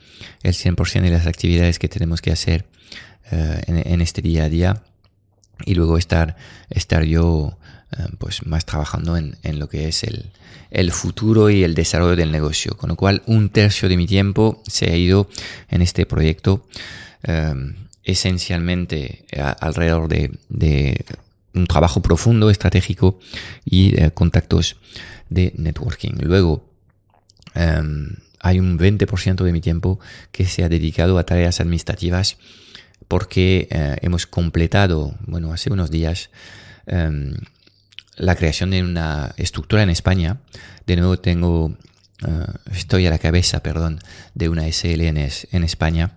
el 0.43 0.55
100% 0.55 1.03
de 1.03 1.11
las 1.11 1.27
actividades 1.27 1.79
que 1.79 1.89
tenemos 1.89 2.21
que 2.21 2.33
hacer 2.33 2.67
uh, 3.33 3.37
en, 3.67 4.01
este 4.01 4.23
día 4.23 4.45
a 4.45 4.49
día 4.49 4.83
y 5.65 5.75
luego 5.75 5.99
estar, 5.99 6.37
estar 6.71 7.05
yo 7.05 7.27
uh, 7.27 8.17
pues 8.19 8.47
más 8.47 8.65
trabajando 8.65 9.17
en, 9.17 9.37
en, 9.43 9.59
lo 9.59 9.69
que 9.69 9.89
es 9.89 10.05
el, 10.05 10.31
el 10.71 10.91
futuro 10.93 11.51
y 11.51 11.65
el 11.65 11.75
desarrollo 11.75 12.17
del 12.17 12.33
negocio. 12.33 12.77
Con 12.77 12.91
lo 12.91 12.97
cual 12.97 13.23
un 13.27 13.51
tercio 13.51 13.89
de 13.89 13.97
mi 13.97 14.07
tiempo 14.07 14.63
se 14.67 14.91
ha 14.91 14.97
ido 14.97 15.29
en 15.71 15.83
este 15.83 16.07
proyecto 16.07 16.67
um, 17.27 17.75
esencialmente 18.03 19.25
alrededor 19.61 20.09
de, 20.09 20.31
de 20.51 21.05
un 21.55 21.67
trabajo 21.67 22.03
profundo, 22.03 22.51
estratégico 22.51 23.19
y 23.65 24.01
eh, 24.01 24.11
contactos 24.11 24.77
de 25.31 25.53
networking. 25.57 26.15
Luego, 26.21 26.69
um, 27.55 28.09
hay 28.41 28.59
un 28.59 28.79
20% 28.79 29.43
de 29.43 29.53
mi 29.53 29.61
tiempo 29.61 30.01
que 30.33 30.45
se 30.45 30.65
ha 30.65 30.69
dedicado 30.69 31.19
a 31.19 31.25
tareas 31.25 31.61
administrativas 31.61 32.37
porque 33.09 33.69
eh, 33.71 33.97
hemos 34.03 34.27
completado, 34.27 35.15
bueno, 35.27 35.53
hace 35.53 35.73
unos 35.73 35.91
días, 35.91 36.31
um, 36.87 37.33
la 38.17 38.37
creación 38.37 38.71
de 38.71 38.83
una 38.83 39.35
estructura 39.37 39.83
en 39.83 39.91
España. 39.91 40.39
De 40.87 40.97
nuevo 40.97 41.19
tengo, 41.19 41.67
uh, 41.67 42.73
estoy 42.73 43.07
a 43.07 43.11
la 43.11 43.19
cabeza, 43.19 43.63
perdón, 43.63 44.01
de 44.35 44.49
una 44.49 44.71
SLN 44.71 45.19
en 45.53 45.65
España. 45.65 46.13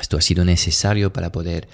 Esto 0.00 0.16
ha 0.16 0.20
sido 0.20 0.44
necesario 0.44 1.12
para 1.12 1.30
poder 1.30 1.68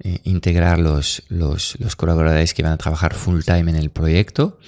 eh, 0.00 0.20
integrar 0.24 0.78
los, 0.78 1.22
los, 1.28 1.76
los, 1.78 1.96
colaboradores 1.96 2.52
que 2.52 2.62
van 2.62 2.72
a 2.72 2.76
trabajar 2.76 3.14
full 3.14 3.42
time 3.42 3.70
en 3.70 3.76
el 3.76 3.90
proyecto. 3.90 4.58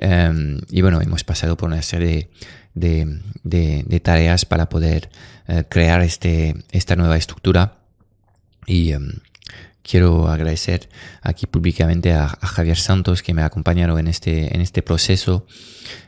Um, 0.00 0.58
y 0.70 0.82
bueno, 0.82 1.00
hemos 1.00 1.24
pasado 1.24 1.56
por 1.56 1.68
una 1.68 1.82
serie 1.82 2.30
de, 2.74 3.20
de, 3.42 3.84
de 3.86 4.00
tareas 4.00 4.44
para 4.44 4.68
poder 4.68 5.10
uh, 5.48 5.62
crear 5.68 6.02
este, 6.02 6.54
esta 6.70 6.96
nueva 6.96 7.16
estructura. 7.16 7.78
Y 8.66 8.94
um, 8.94 9.10
quiero 9.88 10.28
agradecer 10.28 10.88
aquí 11.22 11.46
públicamente 11.46 12.12
a, 12.12 12.28
Javier 12.28 12.76
Santos 12.76 13.22
que 13.22 13.34
me 13.34 13.42
ha 13.42 13.46
acompañado 13.46 13.98
en 13.98 14.08
este, 14.08 14.54
en 14.54 14.60
este 14.60 14.82
proceso 14.82 15.46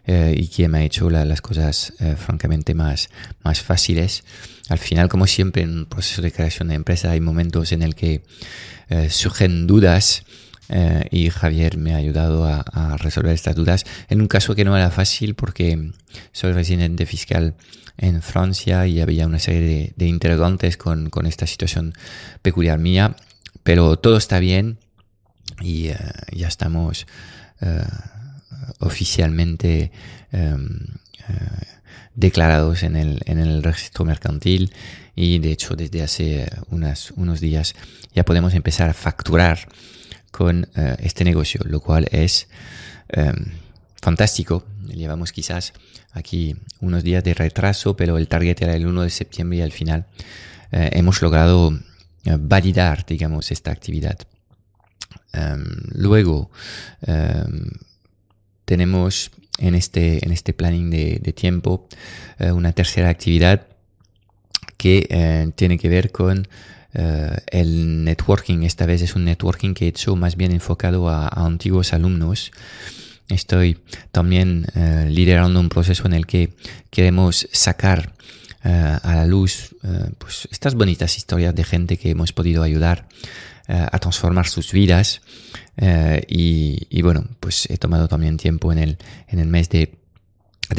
uh, 0.07 0.33
y 0.35 0.49
que 0.49 0.69
me 0.69 0.79
ha 0.79 0.83
hecho 0.83 1.11
la, 1.11 1.25
las 1.25 1.41
cosas 1.41 1.93
uh, 2.01 2.17
francamente 2.17 2.75
más, 2.75 3.11
más 3.45 3.61
fáciles. 3.61 4.25
Al 4.69 4.79
final, 4.79 5.09
como 5.09 5.27
siempre, 5.27 5.63
en 5.63 5.79
un 5.79 5.87
proceso 5.87 6.23
de 6.23 6.33
creación 6.33 6.69
de 6.69 6.75
empresa 6.75 7.11
hay 7.11 7.21
momentos 7.21 7.73
en 7.73 7.83
el 7.83 7.95
que 7.95 8.23
eh, 8.91 9.09
surgen 9.11 9.67
dudas 9.67 10.25
eh, 10.69 11.07
y 11.11 11.31
Javier 11.31 11.79
me 11.79 11.95
ha 11.95 11.97
ayudado 11.97 12.45
a, 12.45 12.61
a, 12.61 12.97
resolver 12.99 13.33
estas 13.33 13.55
dudas. 13.55 13.85
En 14.09 14.21
un 14.21 14.29
caso 14.29 14.55
que 14.55 14.65
no 14.65 14.77
era 14.77 14.91
fácil 14.91 15.35
porque 15.35 15.93
soy 16.33 16.53
residente 16.53 17.07
fiscal 17.07 17.55
en 17.97 18.23
Francia 18.23 18.87
y 18.87 19.01
había 19.01 19.27
una 19.27 19.39
serie 19.39 19.61
de, 19.61 19.93
de 19.97 20.07
interrogantes 20.07 20.77
con, 20.77 21.11
con, 21.11 21.27
esta 21.27 21.47
situación 21.47 21.95
peculiar 22.43 22.79
mía, 22.79 23.17
pero 23.69 23.99
todo 23.99 24.17
está 24.17 24.39
bien 24.39 24.79
y 25.61 25.91
uh, 25.91 25.95
ya 26.33 26.49
estamos 26.49 27.07
uh, 27.61 27.67
oficialmente 28.79 29.93
um, 30.33 30.65
uh, 30.65 31.35
declarados 32.15 32.83
en 32.83 32.97
el, 32.97 33.21
en 33.27 33.39
el 33.39 33.63
registro 33.63 34.07
mercantil 34.07 34.73
y 35.15 35.39
de 35.41 35.53
hecho 35.53 35.77
desde 35.77 36.03
hace 36.03 36.51
unas, 36.71 37.11
unos 37.11 37.41
días 37.41 37.75
ya 38.15 38.25
podemos 38.25 38.55
empezar 38.55 38.89
a 38.89 38.95
facturar 38.95 39.69
con 40.31 40.67
este 41.01 41.25
negocio, 41.25 41.61
lo 41.67 41.81
cual 41.81 42.09
es 42.11 42.49
um, 43.15 43.53
fantástico. 44.01 44.65
Llevamos 44.87 45.31
quizás 45.31 45.75
aquí 46.13 46.57
unos 46.81 47.03
días 47.03 47.23
de 47.23 47.35
retraso, 47.35 47.99
pero 47.99 48.17
el 48.17 48.29
target 48.29 48.63
era 48.63 48.75
el 48.75 48.87
1 48.87 49.03
de 49.03 49.11
septiembre 49.11 49.59
y 49.59 49.61
al 49.61 49.73
final 49.73 50.07
hemos 50.71 51.21
logrado 51.21 51.79
validar, 52.37 53.07
digamos, 53.07 53.51
esta 53.51 53.71
actividad. 53.71 54.19
Em, 55.33 55.65
luego, 55.95 56.51
em, 57.07 57.71
tenemos 58.65 59.31
en 59.59 59.75
este, 59.75 60.25
en 60.25 60.33
este 60.33 60.53
planning 60.53 60.91
de, 60.91 61.33
tiempo 61.33 61.89
eh, 62.39 62.53
una 62.53 62.73
tercera 62.73 63.09
actividad 63.09 63.67
que 64.77 65.07
eh, 65.11 65.51
tiene 65.57 65.79
que 65.79 65.89
ver 65.89 66.13
con 66.13 66.47
eh, 66.95 67.37
el 67.51 68.05
networking. 68.05 68.63
Esta 68.63 68.87
vez 68.87 69.03
es 69.03 69.17
un 69.17 69.25
networking 69.25 69.75
que 69.75 69.87
he 69.87 69.89
hecho 69.89 70.17
más 70.17 70.37
bien 70.37 70.53
enfocado 70.53 71.09
a, 71.09 71.29
antiguos 71.29 71.93
alumnos. 71.93 72.53
Estoy 73.29 73.79
también 74.11 74.65
liderando 75.09 75.61
un 75.61 75.69
proceso 75.69 76.07
en 76.07 76.15
el 76.15 76.25
que 76.25 76.55
queremos 76.91 77.47
sacar 77.53 78.15
a 78.63 79.15
la 79.15 79.25
luz 79.25 79.77
pues 80.19 80.49
estas 80.51 80.75
bonitas 80.75 81.17
historias 81.17 81.55
de 81.55 81.65
gente 81.65 81.97
que 81.97 82.11
hemos 82.11 82.33
podido 82.33 82.63
ayudar 82.63 83.09
a 83.69 83.99
transformar 83.99 84.49
sus 84.49 84.73
vidas 84.73 85.21
eh, 85.81 86.25
y, 86.29 87.03
bueno, 87.03 87.25
pues 87.39 87.71
he 87.71 87.79
tomado 87.79 88.09
también 88.09 88.37
tiempo 88.37 88.73
en 88.73 88.79
el, 88.79 88.99
en 89.29 89.39
el 89.39 89.47
mes 89.47 89.69
de, 89.71 89.95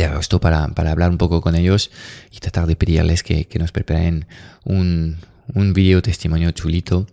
agosto 0.05 0.39
para, 0.39 0.67
para, 0.67 0.91
hablar 0.91 1.09
un 1.09 1.17
poco 1.17 1.41
con 1.41 1.55
ellos 1.55 1.89
y 2.31 2.39
tratar 2.39 2.67
de 2.67 2.75
pedirles 2.75 3.24
que, 3.24 3.45
que 3.45 3.59
nos 3.59 3.71
preparen 3.71 4.27
un, 4.65 5.17
un 5.53 5.74
video 5.74 6.01
testimonio 6.01 6.51
chulito. 6.51 7.07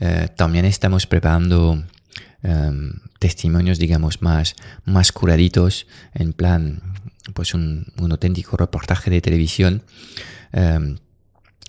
Eh, 0.00 0.28
también 0.36 0.64
estamos 0.64 1.06
preparando 1.06 1.84
em, 2.42 2.92
testimonios, 3.20 3.78
digamos, 3.78 4.20
más, 4.20 4.56
más 4.84 5.12
curaditos, 5.12 5.86
en 6.14 6.32
plan, 6.32 6.82
pues 7.34 7.54
un, 7.54 7.86
auténtico 8.10 8.56
reportaje 8.56 9.10
de 9.10 9.20
televisión. 9.20 9.82
Em, 10.52 10.96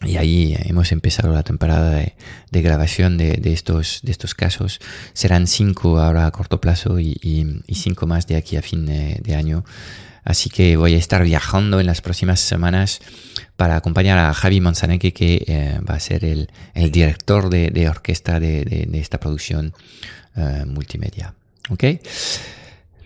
y 0.02 0.16
ahí 0.16 0.56
hemos 0.64 0.94
empezado 0.94 1.34
la 1.34 1.44
temporada 1.44 1.92
de, 1.92 2.62
grabación 2.62 3.18
de, 3.18 3.40
estos, 3.46 4.00
de 4.02 4.12
estos 4.12 4.34
casos. 4.34 4.80
Serán 5.14 5.46
cinco 5.46 6.00
ahora 6.00 6.26
a 6.26 6.32
corto 6.32 6.62
plazo 6.62 7.00
y, 7.00 7.62
cinco 7.74 8.08
más 8.08 8.26
de 8.26 8.38
aquí 8.38 8.56
a 8.56 8.62
fin 8.62 8.86
de, 8.86 9.36
año. 9.36 9.66
Así 10.24 10.50
que 10.50 10.78
voy 10.78 10.94
a 10.94 10.98
estar 10.98 11.24
viajando 11.24 11.80
en 11.80 11.86
las 11.86 12.02
próximas 12.02 12.40
semanas 12.40 13.02
para 13.58 13.76
acompañar 13.76 14.18
a 14.20 14.34
Javi 14.34 14.62
Manzaneque, 14.62 15.12
que 15.12 15.44
eh, 15.48 15.80
va 15.88 15.96
a 15.96 16.00
ser 16.00 16.24
el, 16.24 16.48
director 16.92 17.50
de, 17.50 17.90
orquesta 17.90 18.40
de, 18.40 18.88
esta 18.94 19.20
producción 19.20 19.74
eh, 20.38 20.64
multimedia. 20.66 21.34
¿Ok? 21.70 21.84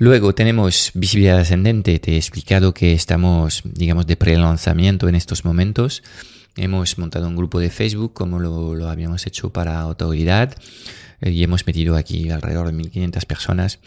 Luego 0.04 0.36
tenemos 0.36 0.92
visibilidad 0.96 1.40
ascendente. 1.40 1.98
Te 1.98 2.16
he 2.16 2.18
explicado 2.18 2.74
que 2.74 2.92
estamos, 2.92 3.62
digamos, 3.64 4.06
de 4.06 4.18
pre-lanzamiento 4.18 5.08
en 5.08 5.16
estos 5.16 5.46
momentos. 5.46 6.04
Hemos 6.58 6.98
montado 6.98 7.26
un 7.26 7.38
grupo 7.38 7.62
de 7.62 7.70
Facebook 7.70 8.12
como 8.12 8.38
lo, 8.38 8.90
habíamos 8.90 9.26
hecho 9.28 9.54
para 9.54 9.80
autoridad 9.80 10.58
eh, 11.22 11.32
y 11.32 11.42
hemos 11.42 11.66
metido 11.66 11.96
aquí 11.96 12.30
alrededor 12.30 12.66
de 12.66 12.74
1500 12.74 13.24
personas 13.24 13.80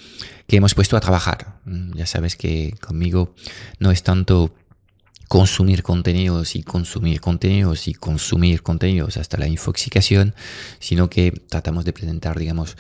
que 0.46 0.56
hemos 0.56 0.74
puesto 0.74 0.96
a 0.96 1.00
trabajar. 1.00 1.58
Mm, 1.66 1.92
ya 1.98 2.06
sabes 2.06 2.34
que 2.34 2.74
conmigo 2.80 3.34
no 3.78 3.90
es 3.90 4.02
tanto 4.02 4.54
consumir 5.28 5.82
contenidos 5.82 6.56
y 6.56 6.62
consumir 6.62 7.20
contenidos 7.20 7.88
y 7.88 7.92
consumir 7.92 8.62
contenidos 8.62 9.18
hasta 9.18 9.36
la 9.36 9.48
infoxicación, 9.48 10.34
sino 10.78 11.10
que 11.10 11.32
tratamos 11.50 11.84
de 11.84 11.92
presentar, 11.92 12.38
digamos, 12.38 12.78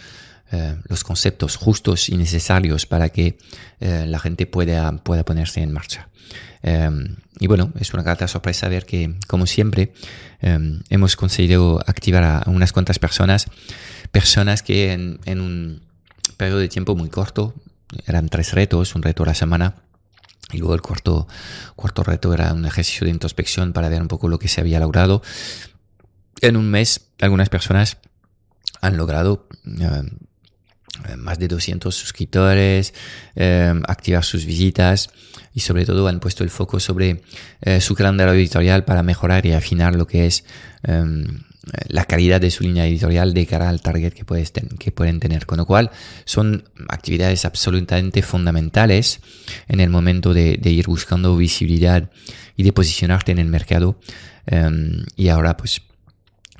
eh, 0.52 0.76
los 0.88 1.02
conceptos 1.02 1.56
justos 1.56 2.08
y 2.08 2.16
necesarios 2.16 2.86
para 2.86 3.08
que 3.08 3.38
eh, 3.80 4.04
la 4.06 4.18
gente 4.18 4.46
pueda, 4.46 4.92
pueda 4.92 5.24
ponerse 5.24 5.60
en 5.60 5.72
marcha. 5.72 6.08
Em, 6.62 7.16
y 7.38 7.46
bueno, 7.46 7.72
es 7.78 7.92
una 7.94 8.02
grata 8.02 8.28
sorpresa 8.28 8.68
ver 8.68 8.86
que, 8.86 9.14
como 9.26 9.46
siempre, 9.46 9.92
em, 10.40 10.82
hemos 10.88 11.16
conseguido 11.16 11.80
activar 11.86 12.24
a 12.24 12.44
unas 12.46 12.72
cuantas 12.72 12.98
personas, 12.98 13.46
personas 14.10 14.62
que 14.62 14.92
en, 14.92 15.20
en, 15.24 15.40
un 15.40 15.82
periodo 16.36 16.58
de 16.58 16.68
tiempo 16.68 16.94
muy 16.94 17.08
corto, 17.08 17.54
eran 18.06 18.28
tres 18.28 18.52
retos, 18.52 18.94
un 18.94 19.02
reto 19.02 19.22
a 19.22 19.26
la 19.26 19.34
semana, 19.34 19.76
y 20.52 20.58
luego 20.58 20.74
el 20.74 20.82
cuarto, 20.82 21.26
cuarto 21.74 22.04
reto 22.04 22.32
era 22.32 22.52
un 22.52 22.66
ejercicio 22.66 23.04
de 23.04 23.10
introspección 23.10 23.72
para 23.72 23.88
ver 23.88 24.00
un 24.00 24.08
poco 24.08 24.28
lo 24.28 24.38
que 24.38 24.48
se 24.48 24.60
había 24.60 24.78
logrado. 24.78 25.22
En 26.40 26.56
un 26.56 26.70
mes, 26.70 27.08
algunas 27.20 27.48
personas 27.48 27.98
han 28.80 28.96
logrado 28.96 29.48
em, 29.64 30.10
más 31.16 31.38
de 31.38 31.48
200 31.48 31.94
suscriptores, 31.94 32.94
activar 33.86 34.24
sus 34.24 34.44
visitas, 34.46 35.10
y 35.56 35.60
sobre 35.60 35.86
todo 35.86 36.06
han 36.06 36.20
puesto 36.20 36.44
el 36.44 36.50
foco 36.50 36.78
sobre 36.80 37.22
eh, 37.62 37.80
su 37.80 37.94
calendario 37.94 38.34
editorial 38.34 38.84
para 38.84 39.02
mejorar 39.02 39.46
y 39.46 39.52
afinar 39.52 39.96
lo 39.96 40.06
que 40.06 40.26
es 40.26 40.44
la 41.88 42.04
calidad 42.04 42.40
de 42.40 42.50
su 42.50 42.62
línea 42.62 42.86
editorial 42.86 43.34
de 43.34 43.46
cara 43.46 43.68
al 43.68 43.80
target 43.80 44.12
que, 44.12 44.24
puedes 44.24 44.52
que 44.52 44.92
pueden 44.92 45.18
tener. 45.18 45.46
Con 45.46 45.58
lo 45.58 45.66
cual 45.66 45.90
son 46.24 46.68
actividades 46.88 47.44
absolutamente 47.44 48.22
fundamentales 48.22 49.20
en 49.66 49.80
el 49.80 49.90
momento 49.90 50.32
de, 50.32 50.60
ir 50.62 50.86
buscando 50.86 51.36
visibilidad 51.36 52.10
y 52.56 52.62
de 52.62 52.72
posicionarte 52.72 53.32
en 53.32 53.38
el 53.38 53.48
mercado. 53.48 53.98
Y 55.16 55.28
ahora 55.28 55.56
pues 55.56 55.82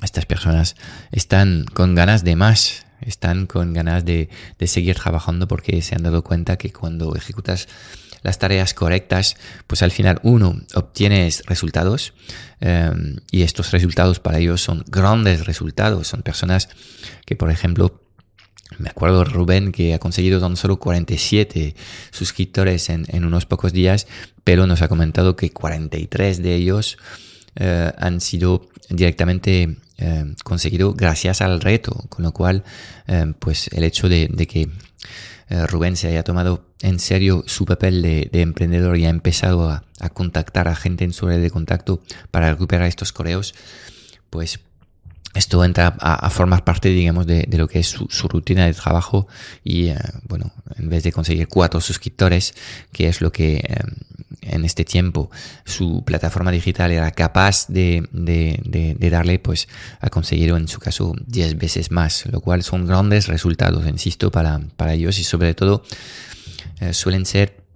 estas 0.01 0.25
personas 0.25 0.75
están 1.11 1.65
con 1.73 1.95
ganas 1.95 2.23
de 2.23 2.35
más, 2.35 2.86
están 3.01 3.47
con 3.47 3.73
ganas 3.73 4.05
de, 4.05 4.29
seguir 4.65 4.95
trabajando 4.95 5.47
porque 5.47 5.81
se 5.81 5.95
han 5.95 6.03
dado 6.03 6.23
cuenta 6.23 6.57
que 6.57 6.71
cuando 6.71 7.15
ejecutas 7.15 7.67
las 8.23 8.39
tareas 8.39 8.73
correctas, 8.73 9.37
pues 9.67 9.83
al 9.83 9.91
final 9.91 10.19
uno 10.23 10.59
obtienes 10.73 11.43
resultados 11.45 12.13
em, 12.59 13.17
y 13.31 13.43
estos 13.43 13.71
resultados 13.71 14.19
para 14.19 14.39
ellos 14.39 14.61
son 14.61 14.83
grandes 14.87 15.45
resultados. 15.45 16.07
Son 16.07 16.23
personas 16.23 16.69
que, 17.25 17.35
por 17.35 17.51
ejemplo, 17.51 18.01
me 18.79 18.89
acuerdo 18.89 19.23
Rubén 19.23 19.71
que 19.71 19.93
ha 19.93 19.99
conseguido 19.99 20.39
tan 20.39 20.55
solo 20.57 20.77
47 20.77 21.75
suscriptores 22.11 22.89
en, 22.89 23.25
unos 23.25 23.45
pocos 23.45 23.71
días, 23.71 24.07
pero 24.43 24.67
nos 24.67 24.81
ha 24.81 24.87
comentado 24.87 25.35
que 25.35 25.51
43 25.51 26.41
de 26.41 26.55
ellos 26.55 26.97
eh, 27.55 27.91
han 27.97 28.19
sido 28.19 28.67
directamente 28.89 29.77
eh, 29.97 30.35
conseguidos 30.43 30.95
gracias 30.95 31.41
al 31.41 31.61
reto, 31.61 32.05
con 32.09 32.23
lo 32.23 32.31
cual, 32.31 32.63
eh, 33.07 33.33
pues 33.39 33.69
el 33.73 33.83
hecho 33.83 34.09
de 34.09 34.47
que 34.47 34.69
eh, 35.49 35.65
Rubén 35.65 35.95
se 35.95 36.07
haya 36.07 36.23
tomado 36.23 36.65
en 36.81 36.99
serio 36.99 37.43
su 37.47 37.65
papel 37.65 38.01
de, 38.01 38.29
emprendedor 38.33 38.97
y 38.97 39.05
ha 39.05 39.09
empezado 39.09 39.69
a, 39.69 39.83
contactar 40.13 40.67
a 40.67 40.75
gente 40.75 41.05
en 41.05 41.13
su 41.13 41.25
red 41.25 41.41
de 41.41 41.49
contacto 41.49 42.01
para 42.29 42.51
recuperar 42.51 42.87
estos 42.87 43.11
correos, 43.11 43.55
pues 44.29 44.59
esto 45.37 45.63
entra 45.63 45.95
a, 45.99 46.29
formar 46.29 46.63
parte, 46.63 46.89
digamos, 46.89 47.27
de, 47.27 47.47
lo 47.51 47.67
que 47.67 47.79
es 47.79 47.87
su, 47.87 48.27
rutina 48.27 48.65
de 48.65 48.73
trabajo 48.73 49.27
y, 49.63 49.87
eh, 49.87 49.97
bueno, 50.27 50.51
en 50.77 50.89
vez 50.89 51.03
de 51.03 51.11
conseguir 51.11 51.47
cuatro 51.47 51.79
suscriptores, 51.79 52.53
que 52.91 53.07
es 53.07 53.21
lo 53.21 53.31
que 53.31 53.57
eh, 53.57 53.75
en 54.41 54.65
este 54.65 54.83
tiempo 54.85 55.29
su 55.65 56.03
plataforma 56.03 56.51
digital 56.51 56.91
era 56.91 57.11
capaz 57.11 57.67
de, 57.67 58.07
darle, 59.11 59.39
pues 59.39 59.67
ha 59.99 60.09
conseguido 60.09 60.57
en 60.57 60.67
su 60.67 60.79
caso 60.79 61.13
10 61.25 61.57
veces 61.57 61.91
más, 61.91 62.25
lo 62.25 62.41
cual 62.41 62.63
son 62.63 62.87
grandes 62.87 63.27
resultados, 63.27 63.85
insisto, 63.87 64.31
para, 64.31 64.59
para 64.75 64.93
ellos 64.93 65.19
y 65.19 65.23
sobre 65.23 65.53
todo 65.53 65.83
eh, 66.79 66.93
suelen 66.93 67.25
ser 67.25 67.66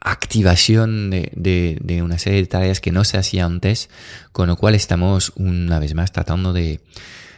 activación 0.00 1.10
de, 1.10 1.30
de, 1.80 2.02
una 2.02 2.18
serie 2.18 2.40
de 2.40 2.46
tareas 2.46 2.80
que 2.80 2.92
no 2.92 3.04
se 3.04 3.18
hacía 3.18 3.44
antes, 3.44 3.90
con 4.32 4.48
lo 4.48 4.56
cual 4.56 4.74
estamos 4.74 5.32
una 5.36 5.78
vez 5.78 5.94
más 5.94 6.12
tratando 6.12 6.52
de, 6.52 6.80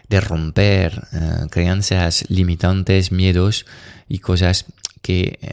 de 0.08 0.20
romper 0.20 1.08
eh, 1.12 1.46
creencias 1.50 2.24
limitantes, 2.28 3.12
miedos 3.12 3.66
y 4.08 4.18
cosas 4.18 4.66
que 5.02 5.38
eh, 5.40 5.48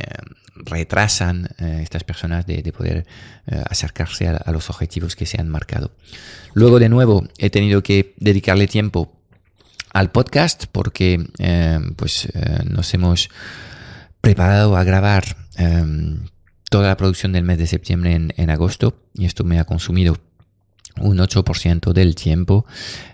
retrasan 0.56 1.50
eh, 1.60 1.80
estas 1.84 2.04
personas 2.04 2.46
de, 2.46 2.62
poder 2.72 3.06
eh, 3.48 3.64
acercarse 3.70 4.28
a, 4.28 4.52
los 4.52 4.70
objetivos 4.70 5.16
que 5.16 5.26
se 5.26 5.40
han 5.40 5.50
marcado. 5.50 5.92
Luego, 6.54 6.80
de 6.80 6.90
nuevo, 6.90 7.28
he 7.38 7.50
tenido 7.50 7.84
que 7.84 8.14
dedicarle 8.18 8.68
tiempo 8.68 9.14
al 9.94 10.12
podcast 10.12 10.66
porque 10.72 11.26
pues, 11.96 12.28
nos 12.66 12.94
hemos 12.94 13.30
preparado 14.22 14.76
a 14.76 14.84
grabar 14.84 15.38
toda 16.70 16.88
la 16.88 16.98
producción 16.98 17.32
del 17.32 17.44
mes 17.44 17.58
de 17.58 17.68
septiembre 17.68 18.14
en, 18.36 18.50
agosto 18.50 19.02
y 19.14 19.26
esto 19.26 19.44
me 19.44 19.60
ha 19.60 19.66
consumido 19.66 20.18
un 21.00 21.20
8% 21.20 21.94
del 21.94 22.16
tiempo 22.16 22.66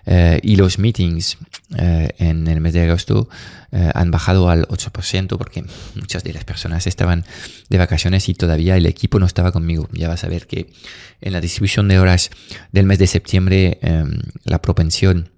eh, 0.06 0.40
y 0.42 0.56
los 0.56 0.78
meetings 0.78 1.36
eh, 1.76 2.10
en 2.18 2.46
el 2.46 2.60
mes 2.60 2.72
de 2.72 2.88
agosto 2.88 3.28
eh, 3.72 3.90
han 3.94 4.10
bajado 4.10 4.48
al 4.48 4.66
8% 4.68 5.36
porque 5.36 5.64
muchas 5.94 6.24
de 6.24 6.32
las 6.32 6.44
personas 6.44 6.86
estaban 6.86 7.24
de 7.68 7.78
vacaciones 7.78 8.28
y 8.28 8.34
todavía 8.34 8.76
el 8.76 8.86
equipo 8.86 9.18
no 9.18 9.26
estaba 9.26 9.52
conmigo. 9.52 9.88
Ya 9.92 10.08
vas 10.08 10.24
a 10.24 10.28
ver 10.28 10.46
que 10.46 10.72
en 11.20 11.32
la 11.32 11.42
distribución 11.42 11.88
de 11.88 11.98
horas 11.98 12.30
del 12.72 12.86
mes 12.86 12.98
de 12.98 13.06
septiembre 13.06 13.78
la 14.44 14.62
propensión 14.62 15.33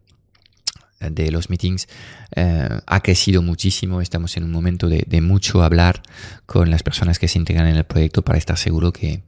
de 1.10 1.30
los 1.30 1.50
meetings 1.50 1.88
eh, 2.34 2.68
ha 2.86 3.00
crecido 3.00 3.42
muchísimo. 3.42 4.00
Estamos 4.00 4.36
en 4.36 4.44
un 4.44 4.50
momento 4.50 4.88
de, 4.88 5.20
mucho 5.20 5.62
hablar 5.62 6.02
con 6.46 6.70
las 6.70 6.82
personas 6.82 7.18
que 7.18 7.28
se 7.28 7.38
integran 7.38 7.66
en 7.66 7.76
el 7.76 7.84
proyecto 7.84 8.22
para 8.22 8.38
estar 8.38 8.56
seguro 8.58 8.92
que, 8.92 9.22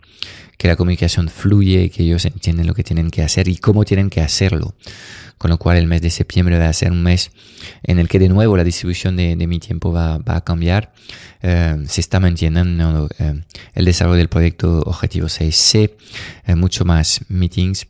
que 0.56 0.68
la 0.68 0.76
comunicación 0.76 1.28
fluye, 1.28 1.90
que 1.90 2.02
ellos 2.02 2.24
entienden 2.24 2.66
lo 2.66 2.74
que 2.74 2.84
tienen 2.84 3.10
que 3.10 3.22
hacer 3.22 3.48
y 3.48 3.56
cómo 3.56 3.84
tienen 3.84 4.10
que 4.10 4.20
hacerlo. 4.20 4.74
Con 5.38 5.50
lo 5.50 5.58
cual 5.58 5.76
el 5.76 5.86
mes 5.86 6.02
de 6.02 6.10
septiembre 6.10 6.58
va 6.58 6.68
a 6.68 6.72
ser 6.72 6.90
un 6.90 7.02
mes 7.02 7.30
en 7.84 8.00
el 8.00 8.08
que 8.08 8.18
de 8.18 8.28
nuevo 8.28 8.56
la 8.56 8.64
distribución 8.64 9.16
de, 9.16 9.36
mi 9.46 9.60
tiempo 9.60 9.92
va, 9.92 10.18
va, 10.18 10.36
a 10.36 10.44
cambiar. 10.44 10.92
Eh, 11.42 11.76
se 11.86 12.00
está 12.00 12.18
manteniendo 12.18 13.08
eh, 13.20 13.42
el 13.74 13.84
desarrollo 13.84 14.16
del 14.16 14.28
proyecto 14.28 14.80
Objetivo 14.80 15.28
6C, 15.28 15.92
mucho 16.56 16.84
más 16.84 17.20
meetings 17.28 17.86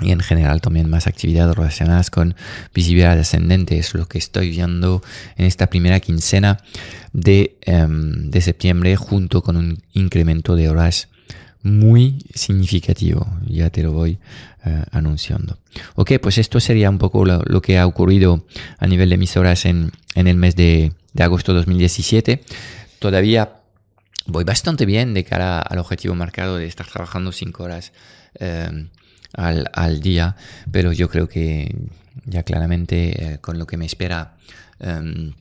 y 0.00 0.12
en 0.12 0.20
general 0.20 0.60
también 0.60 0.88
más 0.88 1.06
actividades 1.06 1.54
relacionadas 1.54 2.10
con 2.10 2.34
visibilidad 2.74 3.18
ascendente. 3.18 3.78
Es 3.78 3.94
lo 3.94 4.06
que 4.06 4.18
estoy 4.18 4.50
viendo 4.50 5.02
en 5.36 5.46
esta 5.46 5.68
primera 5.68 6.00
quincena 6.00 6.58
de, 7.12 7.58
em, 7.62 8.30
de 8.30 8.40
septiembre 8.40 8.96
junto 8.96 9.42
con 9.42 9.56
un 9.56 9.82
incremento 9.92 10.56
de 10.56 10.68
horas 10.68 11.08
muy 11.62 12.24
significativo. 12.34 13.26
Ya 13.46 13.70
te 13.70 13.82
lo 13.82 13.92
voy 13.92 14.18
eh, 14.64 14.84
anunciando. 14.92 15.58
Ok, 15.94 16.12
pues 16.20 16.38
esto 16.38 16.60
sería 16.60 16.90
un 16.90 16.98
poco 16.98 17.24
lo, 17.24 17.62
que 17.62 17.78
ha 17.78 17.86
ocurrido 17.86 18.46
a 18.78 18.86
nivel 18.86 19.10
de 19.10 19.18
mis 19.18 19.36
horas 19.36 19.66
en, 19.66 19.92
en 20.14 20.26
el 20.26 20.36
mes 20.36 20.56
de, 20.56 20.92
de 21.12 21.22
agosto 21.22 21.52
2017. 21.52 22.42
Todavía 22.98 23.60
voy 24.26 24.44
bastante 24.44 24.86
bien 24.86 25.14
de 25.14 25.24
cara 25.24 25.60
al 25.60 25.78
objetivo 25.78 26.14
marcado 26.14 26.56
de 26.56 26.66
estar 26.66 26.86
trabajando 26.86 27.32
5 27.32 27.62
horas 27.62 27.92
em, 28.34 28.88
al, 29.34 29.70
al, 29.72 30.00
día, 30.00 30.36
pero 30.70 30.92
yo 30.92 31.08
creo 31.08 31.28
que 31.28 31.74
ya 32.24 32.42
claramente 32.42 33.34
eh, 33.34 33.38
con 33.38 33.58
lo 33.58 33.66
que 33.66 33.76
me 33.76 33.86
espera 33.86 34.34
em, 34.78 35.32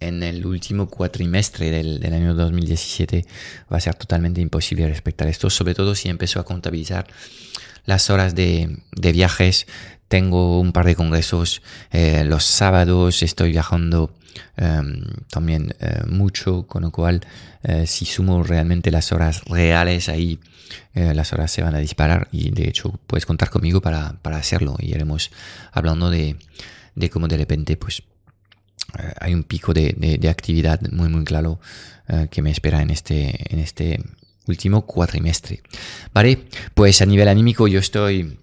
en 0.00 0.22
el 0.22 0.46
último 0.46 0.88
cuatrimestre 0.88 1.70
del, 1.70 2.00
del, 2.00 2.14
año 2.14 2.34
2017 2.34 3.26
va 3.72 3.76
a 3.76 3.80
ser 3.80 3.94
totalmente 3.94 4.40
imposible 4.40 4.88
respetar 4.88 5.28
esto, 5.28 5.50
sobre 5.50 5.74
todo 5.74 5.94
si 5.94 6.08
empezó 6.08 6.40
a 6.40 6.44
contabilizar 6.44 7.06
las 7.84 8.10
horas 8.10 8.34
de, 8.34 8.78
de 8.92 9.12
viajes. 9.12 9.66
Tengo 10.08 10.60
un 10.60 10.72
par 10.72 10.86
de 10.86 10.94
congresos 10.94 11.62
eh, 11.90 12.24
los 12.24 12.44
sábados, 12.44 13.22
estoy 13.22 13.50
viajando 13.50 14.14
em, 14.56 15.04
también 15.30 15.74
eh, 15.80 16.02
mucho, 16.06 16.66
con 16.66 16.82
lo 16.82 16.90
cual 16.90 17.20
si 17.86 18.06
sumo 18.06 18.44
realmente 18.44 18.92
las 18.92 19.10
horas 19.10 19.44
reales 19.44 20.08
ahí 20.08 20.38
eh, 20.94 21.14
las 21.14 21.32
horas 21.32 21.50
se 21.50 21.62
van 21.62 21.74
a 21.74 21.78
disparar 21.78 22.28
y 22.32 22.50
de 22.50 22.68
hecho 22.68 22.98
puedes 23.06 23.26
contar 23.26 23.50
conmigo 23.50 23.80
para, 23.80 24.14
para 24.22 24.36
hacerlo 24.36 24.76
y 24.78 24.90
iremos 24.90 25.30
hablando 25.72 26.10
de, 26.10 26.36
de 26.94 27.10
cómo 27.10 27.28
de 27.28 27.36
repente 27.36 27.76
pues 27.76 28.02
eh, 28.02 28.02
hay 29.20 29.34
un 29.34 29.42
pico 29.42 29.74
de, 29.74 29.94
de, 30.18 30.28
actividad 30.28 30.80
muy 30.90 31.08
muy 31.08 31.24
claro 31.24 31.60
eh, 32.08 32.28
que 32.30 32.42
me 32.42 32.50
espera 32.50 32.82
en 32.82 32.90
este, 32.90 33.52
en 33.52 33.58
este 33.58 34.00
último 34.46 34.86
cuatrimestre. 34.86 35.62
Vale, 36.14 36.44
pues 36.74 37.02
a 37.02 37.06
nivel 37.06 37.28
anímico 37.28 37.68
yo 37.68 37.78
estoy 37.78 38.38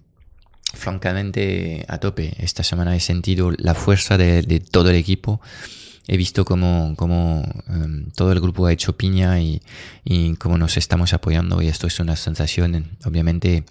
francamente 0.72 1.84
a 1.88 1.98
tope. 1.98 2.34
Esta 2.38 2.62
semana 2.62 2.94
he 2.94 3.00
sentido 3.00 3.50
la 3.56 3.74
fuerza 3.74 4.16
de, 4.16 4.60
todo 4.70 4.90
el 4.90 4.96
equipo 4.96 5.40
he 6.08 6.16
visto 6.16 6.44
cómo, 6.44 6.94
cómo 6.96 7.42
em, 7.66 8.12
todo 8.12 8.30
el 8.30 8.40
grupo 8.40 8.66
ha 8.66 8.72
hecho 8.72 8.96
piña 8.96 9.40
y, 9.40 9.60
y, 10.04 10.36
cómo 10.36 10.56
nos 10.56 10.76
estamos 10.76 11.12
apoyando 11.12 11.60
y 11.60 11.66
esto 11.66 11.88
es 11.88 11.98
una 11.98 12.14
sensación 12.14 12.96
obviamente 13.04 13.64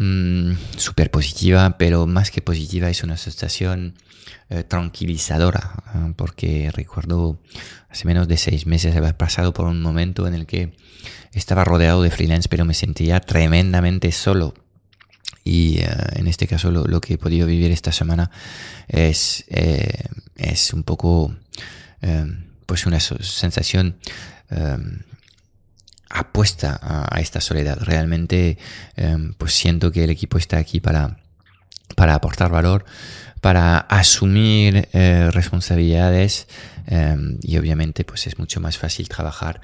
mm, 0.00 0.52
súper 0.76 1.10
positiva, 1.10 1.76
pero 1.78 2.06
más 2.06 2.30
que 2.30 2.42
positiva 2.42 2.90
es 2.90 3.04
una 3.04 3.16
sensación 3.16 3.94
eh, 4.48 4.64
tranquilizadora, 4.64 5.74
¿eh? 5.94 6.12
porque 6.16 6.70
recuerdo 6.72 7.40
hace 7.88 8.06
menos 8.06 8.26
de 8.26 8.36
seis 8.36 8.66
meses 8.66 8.96
haber 8.96 9.16
pasado 9.16 9.52
por 9.52 9.66
un 9.66 9.80
momento 9.80 10.26
en 10.26 10.34
el 10.34 10.46
que 10.46 10.74
estaba 11.32 11.62
rodeado 11.64 12.02
de 12.02 12.10
freelance, 12.10 12.48
pero 12.48 12.64
me 12.64 12.74
sentía 12.74 13.20
tremendamente 13.20 14.10
solo 14.10 14.54
y 15.44 15.78
eh, 15.78 15.88
en 16.16 16.26
este 16.26 16.48
caso 16.48 16.70
lo, 16.70 17.00
que 17.00 17.14
he 17.14 17.18
podido 17.18 17.46
vivir 17.46 17.70
esta 17.70 17.92
semana 17.92 18.30
es, 18.88 19.44
eh, 19.48 20.04
es 20.36 20.72
un 20.72 20.82
poco 20.82 21.34
pues 22.66 22.86
una 22.86 22.98
sensación 22.98 23.98
apuesta 26.10 26.78
a, 26.82 27.20
esta 27.20 27.40
soledad. 27.40 27.78
Realmente 27.80 28.58
pues 29.38 29.54
siento 29.54 29.92
que 29.92 30.04
el 30.04 30.10
equipo 30.10 30.36
está 30.36 30.58
aquí 30.58 30.80
para, 30.80 31.18
para 31.96 32.14
aportar 32.14 32.50
valor, 32.50 32.84
para 33.40 33.78
asumir 33.78 34.88
responsabilidades 34.92 36.48
y 37.42 37.56
obviamente 37.56 38.04
pues 38.04 38.26
es 38.26 38.38
mucho 38.38 38.60
más 38.60 38.76
fácil 38.76 39.08
trabajar 39.08 39.60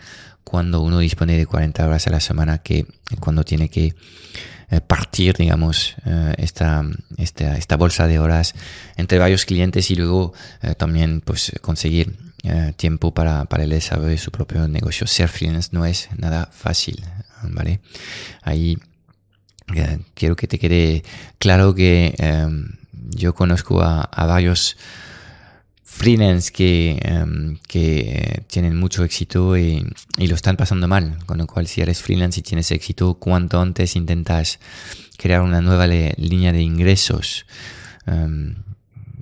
cuando 0.47 0.81
uno 0.81 1.01
dispone 1.01 1.37
de 1.37 1.45
40 1.45 1.85
horas 1.85 2.07
a 2.07 2.11
la 2.11 2.21
semana 2.21 2.59
que 2.59 2.87
cuando 3.19 3.43
tiene 3.43 3.69
que 3.69 3.97
eh, 4.71 4.81
partir, 4.81 5.37
digamos, 5.37 5.97
eh, 6.05 6.35
esta, 6.39 6.85
esta, 7.19 7.57
esta, 7.57 7.77
bolsa 7.77 8.07
de 8.07 8.21
horas 8.21 8.55
entre 8.97 9.19
varios 9.19 9.45
clientes 9.45 9.91
y 9.91 9.97
luego 9.97 10.35
eh, 10.63 10.77
también 10.77 11.21
pues 11.21 11.51
conseguir 11.61 12.17
tiempo 12.77 13.13
para, 13.13 13.45
para 13.47 13.65
el 13.65 13.71
desarrollo 13.71 14.09
de 14.09 14.19
su 14.19 14.31
propio 14.31 14.69
negocio. 14.69 15.07
Ser 15.07 15.29
freelance 15.29 15.71
no 15.73 15.85
es 15.85 16.09
nada 16.17 16.49
fácil, 16.53 17.03
¿vale? 17.43 17.81
Ahí 18.43 18.79
quiero 20.15 20.37
que 20.37 20.47
te 20.47 20.59
quede 20.59 21.03
claro 21.39 21.75
que 21.75 22.15
yo 23.11 23.35
conozco 23.35 23.83
a, 23.83 24.09
varios 24.27 24.77
freelance 25.85 26.53
que, 26.53 26.99
em, 27.03 27.59
que 27.69 28.43
tienen 28.49 28.77
mucho 28.77 29.03
éxito 29.03 29.57
y, 29.57 29.87
y, 30.19 30.27
lo 30.27 30.35
están 30.35 30.57
pasando 30.57 30.89
mal. 30.89 31.19
Con 31.25 31.39
lo 31.39 31.47
cual, 31.47 31.67
si 31.67 31.81
eres 31.81 32.03
freelance 32.03 32.41
y 32.41 32.43
tienes 32.43 32.71
éxito, 32.71 33.15
cuanto 33.15 33.61
antes 33.61 33.97
intentas 33.97 34.59
crear 35.17 35.41
una 35.41 35.63
nueva 35.63 35.87
línea 35.87 36.53
de 36.53 36.61
ingresos, 36.61 37.47
em, 38.07 38.57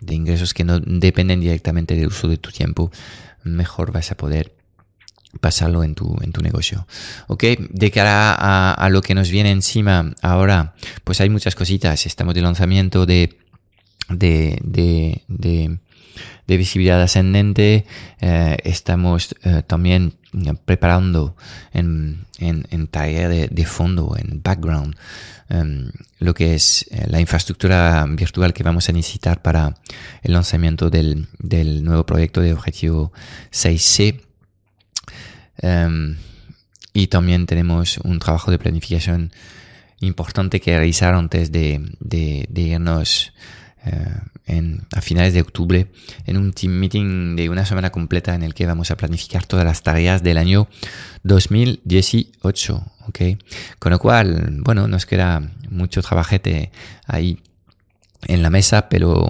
de 0.04 0.14
ingresos 0.14 0.54
que 0.54 0.64
no 0.64 0.80
dependen 0.80 1.40
directamente 1.40 1.94
del 1.94 2.08
uso 2.08 2.28
de 2.28 2.38
tu 2.38 2.50
tiempo, 2.50 2.90
mejor 3.42 3.92
vas 3.92 4.10
a 4.10 4.16
poder 4.16 4.54
pasarlo 5.40 5.82
en 5.82 5.94
tu, 5.94 6.16
en 6.22 6.32
tu 6.32 6.42
negocio. 6.42 6.86
Ok, 7.26 7.44
de 7.70 7.90
cara 7.90 8.34
a, 8.72 8.88
lo 8.90 9.02
que 9.02 9.14
nos 9.14 9.30
viene 9.30 9.50
encima 9.50 10.14
ahora, 10.22 10.74
pues 11.02 11.20
hay 11.20 11.28
muchas 11.28 11.54
cositas. 11.54 12.06
Estamos 12.06 12.34
de 12.34 12.42
lanzamiento 12.42 13.04
de, 13.04 13.36
de, 14.08 14.60
de, 14.62 15.22
de 15.28 15.78
de 16.46 16.56
visibilidad 16.56 17.00
ascendente. 17.02 17.86
Eh, 18.20 18.56
estamos 18.64 19.34
eh, 19.42 19.62
también 19.66 20.14
preparando 20.64 21.36
en, 21.72 22.26
en, 22.38 22.86
tarea 22.88 23.28
de, 23.28 23.64
fondo, 23.66 24.16
en 24.18 24.42
background, 24.42 24.96
em, 25.48 25.90
lo 26.18 26.34
que 26.34 26.54
es 26.54 26.86
eh, 26.90 27.06
la 27.08 27.20
infraestructura 27.20 28.04
virtual 28.08 28.52
que 28.52 28.62
vamos 28.62 28.88
a 28.88 28.92
necesitar 28.92 29.42
para 29.42 29.74
el 30.22 30.32
lanzamiento 30.32 30.90
del, 30.90 31.26
del 31.38 31.84
nuevo 31.84 32.04
proyecto 32.04 32.40
de 32.40 32.52
objetivo 32.52 33.12
6C. 33.52 34.20
Em, 35.58 36.16
y 36.92 37.08
también 37.08 37.46
tenemos 37.46 37.98
un 37.98 38.18
trabajo 38.18 38.50
de 38.50 38.58
planificación 38.58 39.32
importante 40.00 40.60
que 40.60 40.76
realizar 40.76 41.14
antes 41.14 41.50
de, 41.50 41.80
de, 42.00 42.46
de 42.48 42.60
irnos 42.60 43.32
en, 44.46 44.86
a 44.94 45.00
finales 45.00 45.34
de 45.34 45.40
octubre 45.40 45.86
en 46.26 46.36
un 46.36 46.52
team 46.52 46.72
meeting 46.72 47.36
de 47.36 47.48
una 47.48 47.64
semana 47.64 47.90
completa 47.90 48.34
en 48.34 48.42
el 48.42 48.54
que 48.54 48.66
vamos 48.66 48.90
a 48.90 48.96
planificar 48.96 49.46
todas 49.46 49.64
las 49.64 49.82
tareas 49.82 50.22
del 50.22 50.38
año 50.38 50.68
2018. 51.22 52.84
¿ok? 53.08 53.20
Con 53.78 53.92
lo 53.92 53.98
cual, 53.98 54.58
bueno, 54.60 54.88
nos 54.88 55.06
queda 55.06 55.42
mucho 55.70 56.02
trabajete 56.02 56.70
ahí 57.06 57.40
en 58.26 58.42
la 58.42 58.50
mesa, 58.50 58.88
pero, 58.88 59.28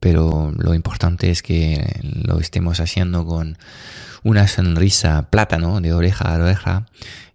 pero 0.00 0.52
lo 0.56 0.74
importante 0.74 1.30
es 1.30 1.42
que 1.42 2.00
lo 2.02 2.38
estemos 2.38 2.80
haciendo 2.80 3.26
con 3.26 3.58
una 4.22 4.48
sonrisa 4.48 5.30
plátano 5.30 5.80
de 5.80 5.92
oreja 5.92 6.34
a 6.34 6.38
oreja 6.42 6.86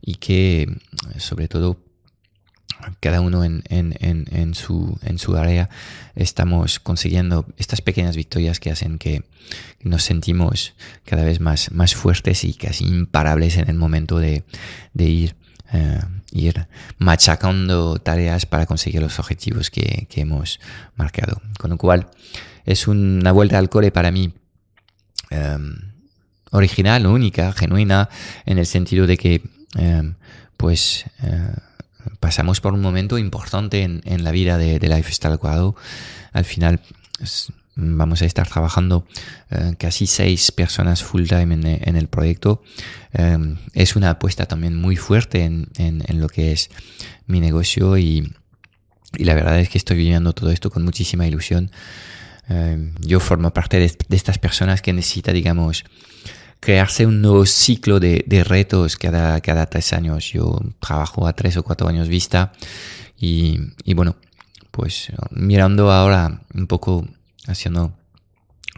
y 0.01 0.15
que 0.15 0.67
sobre 1.17 1.47
todo 1.47 1.77
cada 2.99 3.21
uno 3.21 3.43
en, 3.43 3.63
en, 3.69 3.95
en, 3.99 4.53
su, 4.55 4.97
en 5.03 5.17
su 5.17 5.35
área 5.35 5.69
estamos 6.15 6.79
consiguiendo 6.79 7.45
estas 7.57 7.81
pequeñas 7.81 8.15
victorias 8.15 8.59
que 8.59 8.71
hacen 8.71 8.97
que 8.97 9.23
nos 9.83 10.03
sentimos 10.03 10.73
cada 11.05 11.23
vez 11.23 11.39
más, 11.39 11.71
más 11.71 11.95
fuertes 11.95 12.43
y 12.43 12.53
casi 12.53 12.85
imparables 12.85 13.57
en 13.57 13.69
el 13.69 13.75
momento 13.75 14.19
de, 14.19 14.43
de 14.93 15.05
ir, 15.05 15.35
eh, 15.73 16.01
ir 16.31 16.67
machacando 16.97 17.97
tareas 17.99 18.45
para 18.45 18.65
conseguir 18.65 19.01
los 19.01 19.19
objetivos 19.19 19.69
que, 19.69 20.07
hemos 20.15 20.59
marcado. 20.95 21.41
Con 21.59 21.71
lo 21.71 21.77
cual 21.77 22.07
es 22.65 22.87
una 22.87 23.31
vuelta 23.31 23.57
al 23.57 23.69
core 23.69 23.91
para 23.91 24.11
mí. 24.11 24.33
Em, 25.29 25.91
original, 26.51 27.05
única, 27.07 27.53
genuina, 27.53 28.09
en 28.45 28.57
el 28.57 28.65
sentido 28.65 29.07
de 29.07 29.17
que, 29.17 29.41
em, 29.75 30.15
pues, 30.57 31.05
eh, 31.23 31.55
pasamos 32.19 32.61
por 32.61 32.73
un 32.73 32.81
momento 32.81 33.17
importante 33.17 33.83
en, 33.83 34.23
la 34.23 34.31
vida 34.31 34.57
de, 34.57 34.79
de 34.79 34.89
Lifestyle 34.89 35.35
Ecuador. 35.35 35.75
Al 36.33 36.45
final 36.45 36.79
vamos 37.75 38.21
a 38.21 38.25
estar 38.25 38.47
trabajando 38.47 39.05
eh, 39.49 39.75
casi 39.77 40.07
seis 40.07 40.51
personas 40.51 41.03
full 41.03 41.25
time 41.27 41.79
en, 41.81 41.95
el 41.95 42.07
proyecto. 42.07 42.63
Eh, 43.13 43.55
es 43.73 43.95
una 43.95 44.11
apuesta 44.11 44.45
también 44.45 44.75
muy 44.75 44.95
fuerte 44.95 45.43
en, 45.43 46.03
lo 46.19 46.27
que 46.27 46.51
es 46.51 46.69
mi 47.27 47.39
negocio 47.39 47.97
y, 47.97 48.33
la 49.17 49.33
verdad 49.33 49.59
es 49.59 49.67
que 49.67 49.77
estoy 49.77 49.97
viviendo 49.97 50.31
todo 50.31 50.51
esto 50.51 50.69
con 50.69 50.83
muchísima 50.83 51.27
ilusión. 51.27 51.71
Eh, 52.49 52.93
yo 53.01 53.19
formo 53.19 53.53
parte 53.53 53.77
de, 53.77 53.91
de, 54.07 54.15
estas 54.15 54.37
personas 54.37 54.81
que 54.81 54.93
necesita, 54.93 55.33
digamos, 55.33 55.83
crearse 56.61 57.05
un 57.05 57.21
nuevo 57.21 57.45
ciclo 57.45 57.99
de, 57.99 58.23
de, 58.25 58.45
retos 58.45 58.95
cada, 58.95 59.41
cada 59.41 59.65
tres 59.65 59.91
años. 59.91 60.31
Yo 60.31 60.57
trabajo 60.79 61.27
a 61.27 61.33
tres 61.33 61.57
o 61.57 61.63
cuatro 61.63 61.89
años 61.89 62.07
vista 62.07 62.53
y, 63.19 63.59
y 63.83 63.93
bueno, 63.93 64.15
pues 64.69 65.11
mirando 65.31 65.91
ahora 65.91 66.41
un 66.53 66.67
poco 66.67 67.05
haciendo 67.47 67.93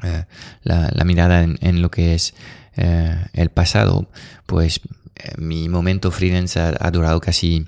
eh, 0.02 0.26
la, 0.64 1.04
mirada 1.06 1.44
en, 1.44 1.82
lo 1.82 1.92
que 1.92 2.16
es 2.16 2.34
eh, 2.76 3.26
el 3.34 3.50
pasado, 3.50 4.10
pues 4.46 4.82
eh, 5.16 5.34
mi 5.38 5.70
momento 5.70 6.10
freelance 6.10 6.60
ha, 6.60 6.76
ha, 6.80 6.90
durado 6.90 7.20
casi, 7.20 7.68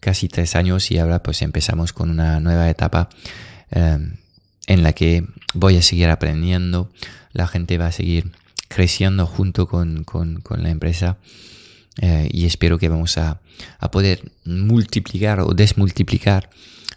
casi 0.00 0.28
tres 0.28 0.56
años 0.56 0.90
y 0.90 0.98
ahora 0.98 1.22
pues 1.22 1.42
empezamos 1.42 1.92
con 1.92 2.10
una 2.10 2.40
nueva 2.40 2.68
etapa 2.68 3.08
en 3.70 4.82
la 4.82 4.92
que 4.94 5.24
voy 5.54 5.76
a 5.76 5.82
seguir 5.82 6.08
aprendiendo, 6.08 6.90
la 7.32 7.46
gente 7.46 7.78
va 7.78 7.86
a 7.86 7.92
seguir 7.92 8.32
creciendo 8.70 9.26
junto 9.26 9.66
con, 9.66 10.04
con, 10.04 10.40
la 10.62 10.70
empresa 10.70 11.18
eh, 12.00 12.28
y 12.32 12.46
espero 12.46 12.78
que 12.78 12.88
vamos 12.88 13.18
a, 13.18 13.40
a 13.80 13.90
poder 13.90 14.30
multiplicar 14.44 15.40
o 15.40 15.48
desmultiplicar 15.54 16.48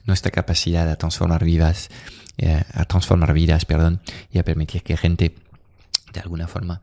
nuestra 0.05 0.31
capacidad 0.31 0.85
de 0.85 0.95
transformar 0.95 1.43
vidas 1.43 1.89
eh, 2.37 2.63
a 2.73 2.85
transformar 2.85 3.31
vidas, 3.33 3.63
perdón, 3.65 4.01
y 4.31 4.39
a 4.39 4.43
permitir 4.43 4.81
que 4.81 4.97
gente 4.97 5.35
de 6.13 6.19
alguna 6.19 6.47
forma 6.47 6.81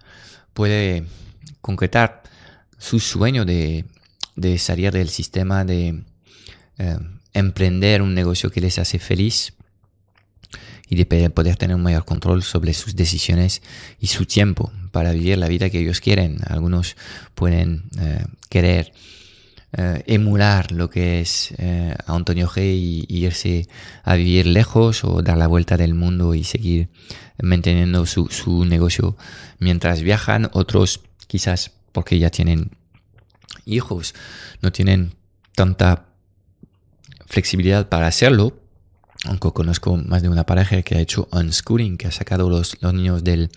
puede 0.55 1.05
concretar 1.61 2.23
su 2.79 3.01
sueño 3.01 3.45
de, 3.45 3.85
de 4.37 4.59
salir 4.59 4.93
del 4.93 5.09
sistema, 5.09 5.65
de 5.65 6.05
eh, 6.79 6.99
emprender 7.33 8.01
un 8.01 8.15
negocio 8.15 8.51
que 8.51 8.61
les 8.61 8.79
hace 8.79 9.01
feliz 9.01 9.55
y 10.89 10.95
de 10.95 11.31
poder 11.31 11.57
tener 11.57 11.75
un 11.75 11.83
mayor 11.83 12.05
control 12.05 12.45
sobre 12.45 12.73
sus 12.73 12.95
decisiones 12.95 13.61
y 13.99 14.07
su 14.07 14.27
tiempo 14.27 14.73
para 14.91 15.13
vivir 15.13 15.39
la 15.39 15.49
vida 15.49 15.71
que 15.71 15.81
ellos 15.81 16.01
quieren. 16.01 16.39
Algunos 16.47 16.97
pueden 17.35 17.85
eh, 17.99 18.25
querer 18.49 18.93
eh, 19.73 20.03
emular 20.07 20.73
lo 20.73 20.91
que 20.91 21.21
es 21.21 21.55
eh, 21.59 21.95
Antonio 22.07 22.49
G 22.49 22.75
y, 22.75 23.05
y, 23.09 23.25
irse 23.25 23.69
a 24.03 24.17
vivir 24.17 24.47
lejos 24.47 25.05
o 25.05 25.23
dar 25.23 25.39
la 25.39 25.47
vuelta 25.47 25.77
del 25.77 25.95
mundo 25.95 26.35
y 26.35 26.43
seguir 26.43 26.89
manteniendo 27.41 28.05
su, 28.07 28.27
su 28.27 28.65
negocio 28.65 29.17
mientras 29.61 30.03
viajan. 30.03 30.51
Otros 30.53 31.03
quizás 31.29 31.71
porque 31.93 32.19
ya 32.19 32.31
tienen 32.31 32.73
hijos, 33.65 34.15
no 34.61 34.73
tienen 34.73 35.15
tanta 35.55 36.07
flexibilidad 37.27 37.89
para 37.89 38.09
hacerlo. 38.09 38.57
Aunque 39.27 39.53
conozco 39.53 39.97
más 39.97 40.23
de 40.23 40.31
una 40.31 40.47
pareja 40.47 40.83
que 40.83 40.97
ha 40.97 41.01
hecho 41.01 41.29
unschooling, 41.31 41.99
que 41.99 42.09
ha 42.09 42.11
sacado 42.11 42.49
los, 42.49 42.77
los 42.81 42.95
niños 42.95 43.23
del, 43.23 43.51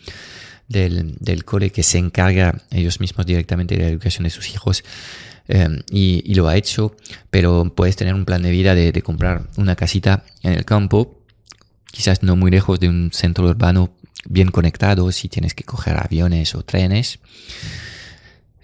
del, 0.68 1.44
cole, 1.46 1.72
que 1.72 1.84
se 1.84 1.98
encarga 1.98 2.62
ellos 2.72 3.00
mismos 3.00 3.26
directamente 3.26 3.76
de 3.76 3.84
la 3.84 3.90
educación 3.90 4.24
de 4.24 4.30
sus 4.30 4.50
hijos. 4.50 4.84
Eh, 5.48 5.84
y, 5.92 6.34
lo 6.36 6.48
ha 6.48 6.56
hecho, 6.56 6.96
pero 7.30 7.74
puedes 7.76 7.96
tener 7.96 8.14
un 8.14 8.26
plan 8.26 8.42
de 8.42 8.52
vida 8.52 8.76
de, 8.76 8.92
de, 8.92 9.02
comprar 9.02 9.50
una 9.58 9.76
casita 9.76 10.24
en 10.42 10.54
el 10.54 10.64
campo, 10.64 11.20
quizás 11.92 12.24
no 12.24 12.36
muy 12.36 12.50
lejos 12.50 12.80
de 12.80 12.88
un 12.88 13.12
centro 13.12 13.46
urbano 13.48 13.92
bien 14.28 14.50
conectado, 14.50 15.12
si 15.12 15.28
tienes 15.30 15.54
que 15.54 15.64
coger 15.64 15.98
aviones 15.98 16.56
o 16.56 16.64
trenes, 16.64 17.20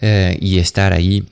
eh, 0.01 0.37
y 0.39 0.59
estar 0.59 0.93
ahí, 0.93 1.27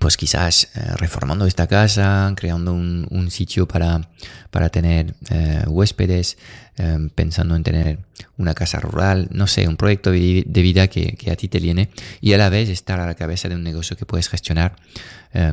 pues 0.00 0.16
quizás 0.16 0.68
eh, 0.74 0.80
reformando 0.96 1.46
esta 1.46 1.66
casa, 1.66 2.32
creando 2.36 2.72
un, 2.72 3.06
un 3.10 3.30
sitio 3.30 3.66
para, 3.66 4.08
para 4.50 4.68
tener 4.68 5.14
eh, 5.30 5.64
huéspedes, 5.66 6.38
eh, 6.76 7.08
pensando 7.14 7.56
en 7.56 7.64
tener 7.64 7.98
una 8.36 8.54
casa 8.54 8.78
rural, 8.78 9.28
no 9.32 9.46
sé, 9.46 9.66
un 9.66 9.76
proyecto 9.76 10.10
de 10.12 10.44
vida 10.46 10.88
que, 10.88 11.16
que, 11.16 11.30
a 11.30 11.36
ti 11.36 11.48
te 11.48 11.58
viene 11.58 11.90
y 12.20 12.32
a 12.34 12.38
la 12.38 12.50
vez 12.50 12.68
estar 12.68 13.00
a 13.00 13.06
la 13.06 13.14
cabeza 13.14 13.48
de 13.48 13.56
un 13.56 13.64
negocio 13.64 13.96
que 13.96 14.06
puedes 14.06 14.28
gestionar, 14.28 14.76
eh, 15.34 15.52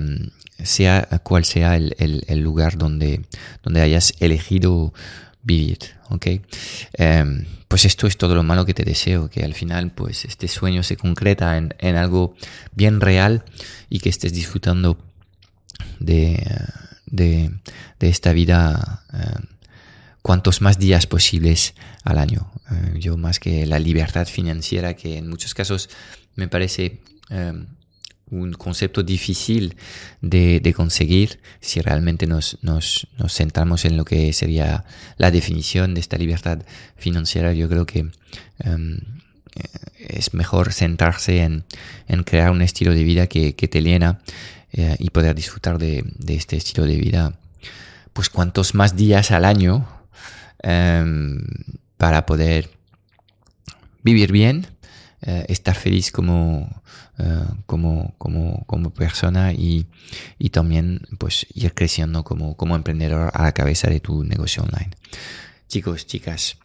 sea 0.63 1.07
cual 1.23 1.45
sea 1.45 1.75
el, 1.75 1.95
el, 1.97 2.23
el, 2.27 2.39
lugar 2.39 2.77
donde, 2.77 3.25
donde 3.63 3.81
hayas 3.81 4.13
elegido 4.19 4.93
vivir, 5.45 5.77
¿ok? 6.09 6.25
Eh, 6.97 7.45
pues 7.67 7.85
esto 7.85 8.07
es 8.07 8.17
todo 8.17 8.35
lo 8.35 8.43
malo 8.43 8.65
que 8.65 8.73
te 8.73 8.83
deseo, 8.83 9.29
que 9.29 9.43
al 9.43 9.53
final 9.53 9.91
pues 9.91 10.25
este 10.25 10.47
sueño 10.47 10.83
se 10.83 10.97
concreta 10.97 11.57
en, 11.57 11.73
en 11.79 11.95
algo 11.95 12.35
bien 12.73 12.99
real 12.99 13.45
y 13.89 13.99
que 13.99 14.09
estés 14.09 14.33
disfrutando 14.33 14.97
de, 15.99 16.45
de, 17.05 17.51
de 17.99 18.09
esta 18.09 18.33
vida 18.33 19.03
eh, 19.13 19.45
cuantos 20.21 20.61
más 20.61 20.79
días 20.79 21.05
posibles 21.05 21.75
al 22.03 22.17
año. 22.17 22.51
Eh, 22.71 22.99
yo 22.99 23.15
más 23.15 23.39
que 23.39 23.67
la 23.67 23.77
libertad 23.77 24.27
financiera, 24.27 24.95
que 24.95 25.17
en 25.17 25.29
muchos 25.29 25.53
casos 25.53 25.89
me 26.35 26.47
parece 26.47 27.01
un 28.31 28.53
concepto 28.53 29.03
difícil 29.03 29.75
de, 30.21 30.59
de 30.59 30.73
conseguir 30.73 31.39
si 31.59 31.81
realmente 31.81 32.27
nos, 32.27 32.57
nos, 32.61 33.07
nos, 33.17 33.33
centramos 33.33 33.85
en 33.85 33.97
lo 33.97 34.05
que 34.05 34.33
sería 34.33 34.85
la 35.17 35.31
definición 35.31 35.93
de 35.93 36.01
esta 36.01 36.17
libertad 36.17 36.59
financiera. 36.95 37.53
Yo 37.53 37.69
creo 37.69 37.85
que 37.85 38.09
eh, 38.63 38.97
es 39.99 40.33
mejor 40.33 40.73
centrarse 40.73 41.43
en, 41.43 41.65
en, 42.07 42.23
crear 42.23 42.51
un 42.51 42.61
estilo 42.61 42.93
de 42.93 43.03
vida 43.03 43.27
que, 43.27 43.55
que 43.55 43.67
te 43.67 43.81
llena 43.81 44.19
eh, 44.73 44.95
y 44.99 45.09
poder 45.11 45.35
disfrutar 45.35 45.77
de, 45.77 46.03
de 46.17 46.35
este 46.35 46.57
estilo 46.57 46.85
de 46.85 46.95
vida 46.97 47.37
pues 48.15 48.29
cuantos 48.29 48.75
más 48.75 48.95
días 48.95 49.31
al 49.31 49.43
año 49.43 49.85
um, 50.63 51.37
para 51.97 52.25
poder 52.25 52.69
vivir 54.03 54.31
bien, 54.31 54.67
uh, 55.25 55.43
estar 55.47 55.75
feliz 55.75 56.11
como, 56.11 56.81
uh, 57.19 57.55
como, 57.65 58.15
como, 58.17 58.63
como, 58.65 58.93
persona 58.93 59.53
y, 59.53 59.87
y, 60.37 60.49
también 60.49 61.01
pues 61.17 61.47
ir 61.53 61.73
creciendo 61.73 62.23
como, 62.23 62.55
como 62.55 62.75
emprendedor 62.75 63.31
a 63.33 63.43
la 63.43 63.51
cabeza 63.53 63.89
de 63.89 63.99
tu 63.99 64.23
negocio 64.23 64.63
online. 64.63 64.91
Chicos, 65.67 66.05
chicas, 66.05 66.57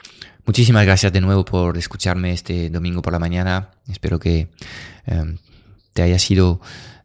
muchísimas 0.44 0.84
gracias 0.84 1.12
de 1.12 1.20
nuevo 1.20 1.44
por 1.44 1.76
escucharme 1.78 2.32
este 2.32 2.70
domingo 2.70 3.02
por 3.02 3.12
la 3.12 3.18
mañana. 3.18 3.70
Espero 3.88 4.18
que 4.18 4.50
um, 5.06 5.36
te 5.92 6.02
haya 6.02 6.18
sido 6.18 6.60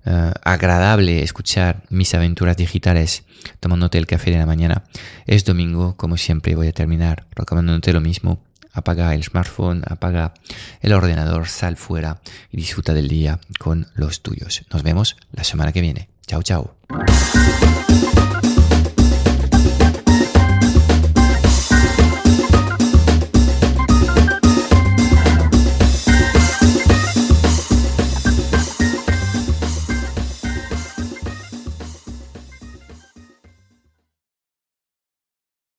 uh, 0.05 0.31
agradable 0.43 1.23
escuchar 1.23 1.83
mis 1.89 2.13
aventuras 2.13 2.57
digitales 2.57 3.23
tomándote 3.59 3.97
el 3.97 4.07
café 4.07 4.31
de 4.31 4.37
la 4.37 4.45
mañana. 4.45 4.83
Es 5.25 5.45
domingo, 5.45 5.95
como 5.95 6.17
siempre 6.17 6.55
voy 6.55 6.67
a 6.67 6.73
terminar 6.73 7.27
recomendándote 7.35 7.93
lo 7.93 8.01
mismo. 8.01 8.43
Apaga 8.75 9.15
el 9.15 9.23
smartphone, 9.23 9.83
apaga 9.87 10.33
el 10.81 10.93
ordenador, 10.93 11.47
sal 11.47 11.77
fuera 11.77 12.21
y 12.51 12.57
disfruta 12.57 12.93
del 12.93 13.07
día 13.07 13.39
con 13.57 13.87
los 13.95 14.21
tuyos. 14.21 14.63
Nos 14.71 14.83
vemos 14.83 15.17
la 15.31 15.43
semana 15.43 15.71
que 15.71 15.81
viene. 15.81 16.09
Chao, 16.27 16.43
chao. 16.43 16.75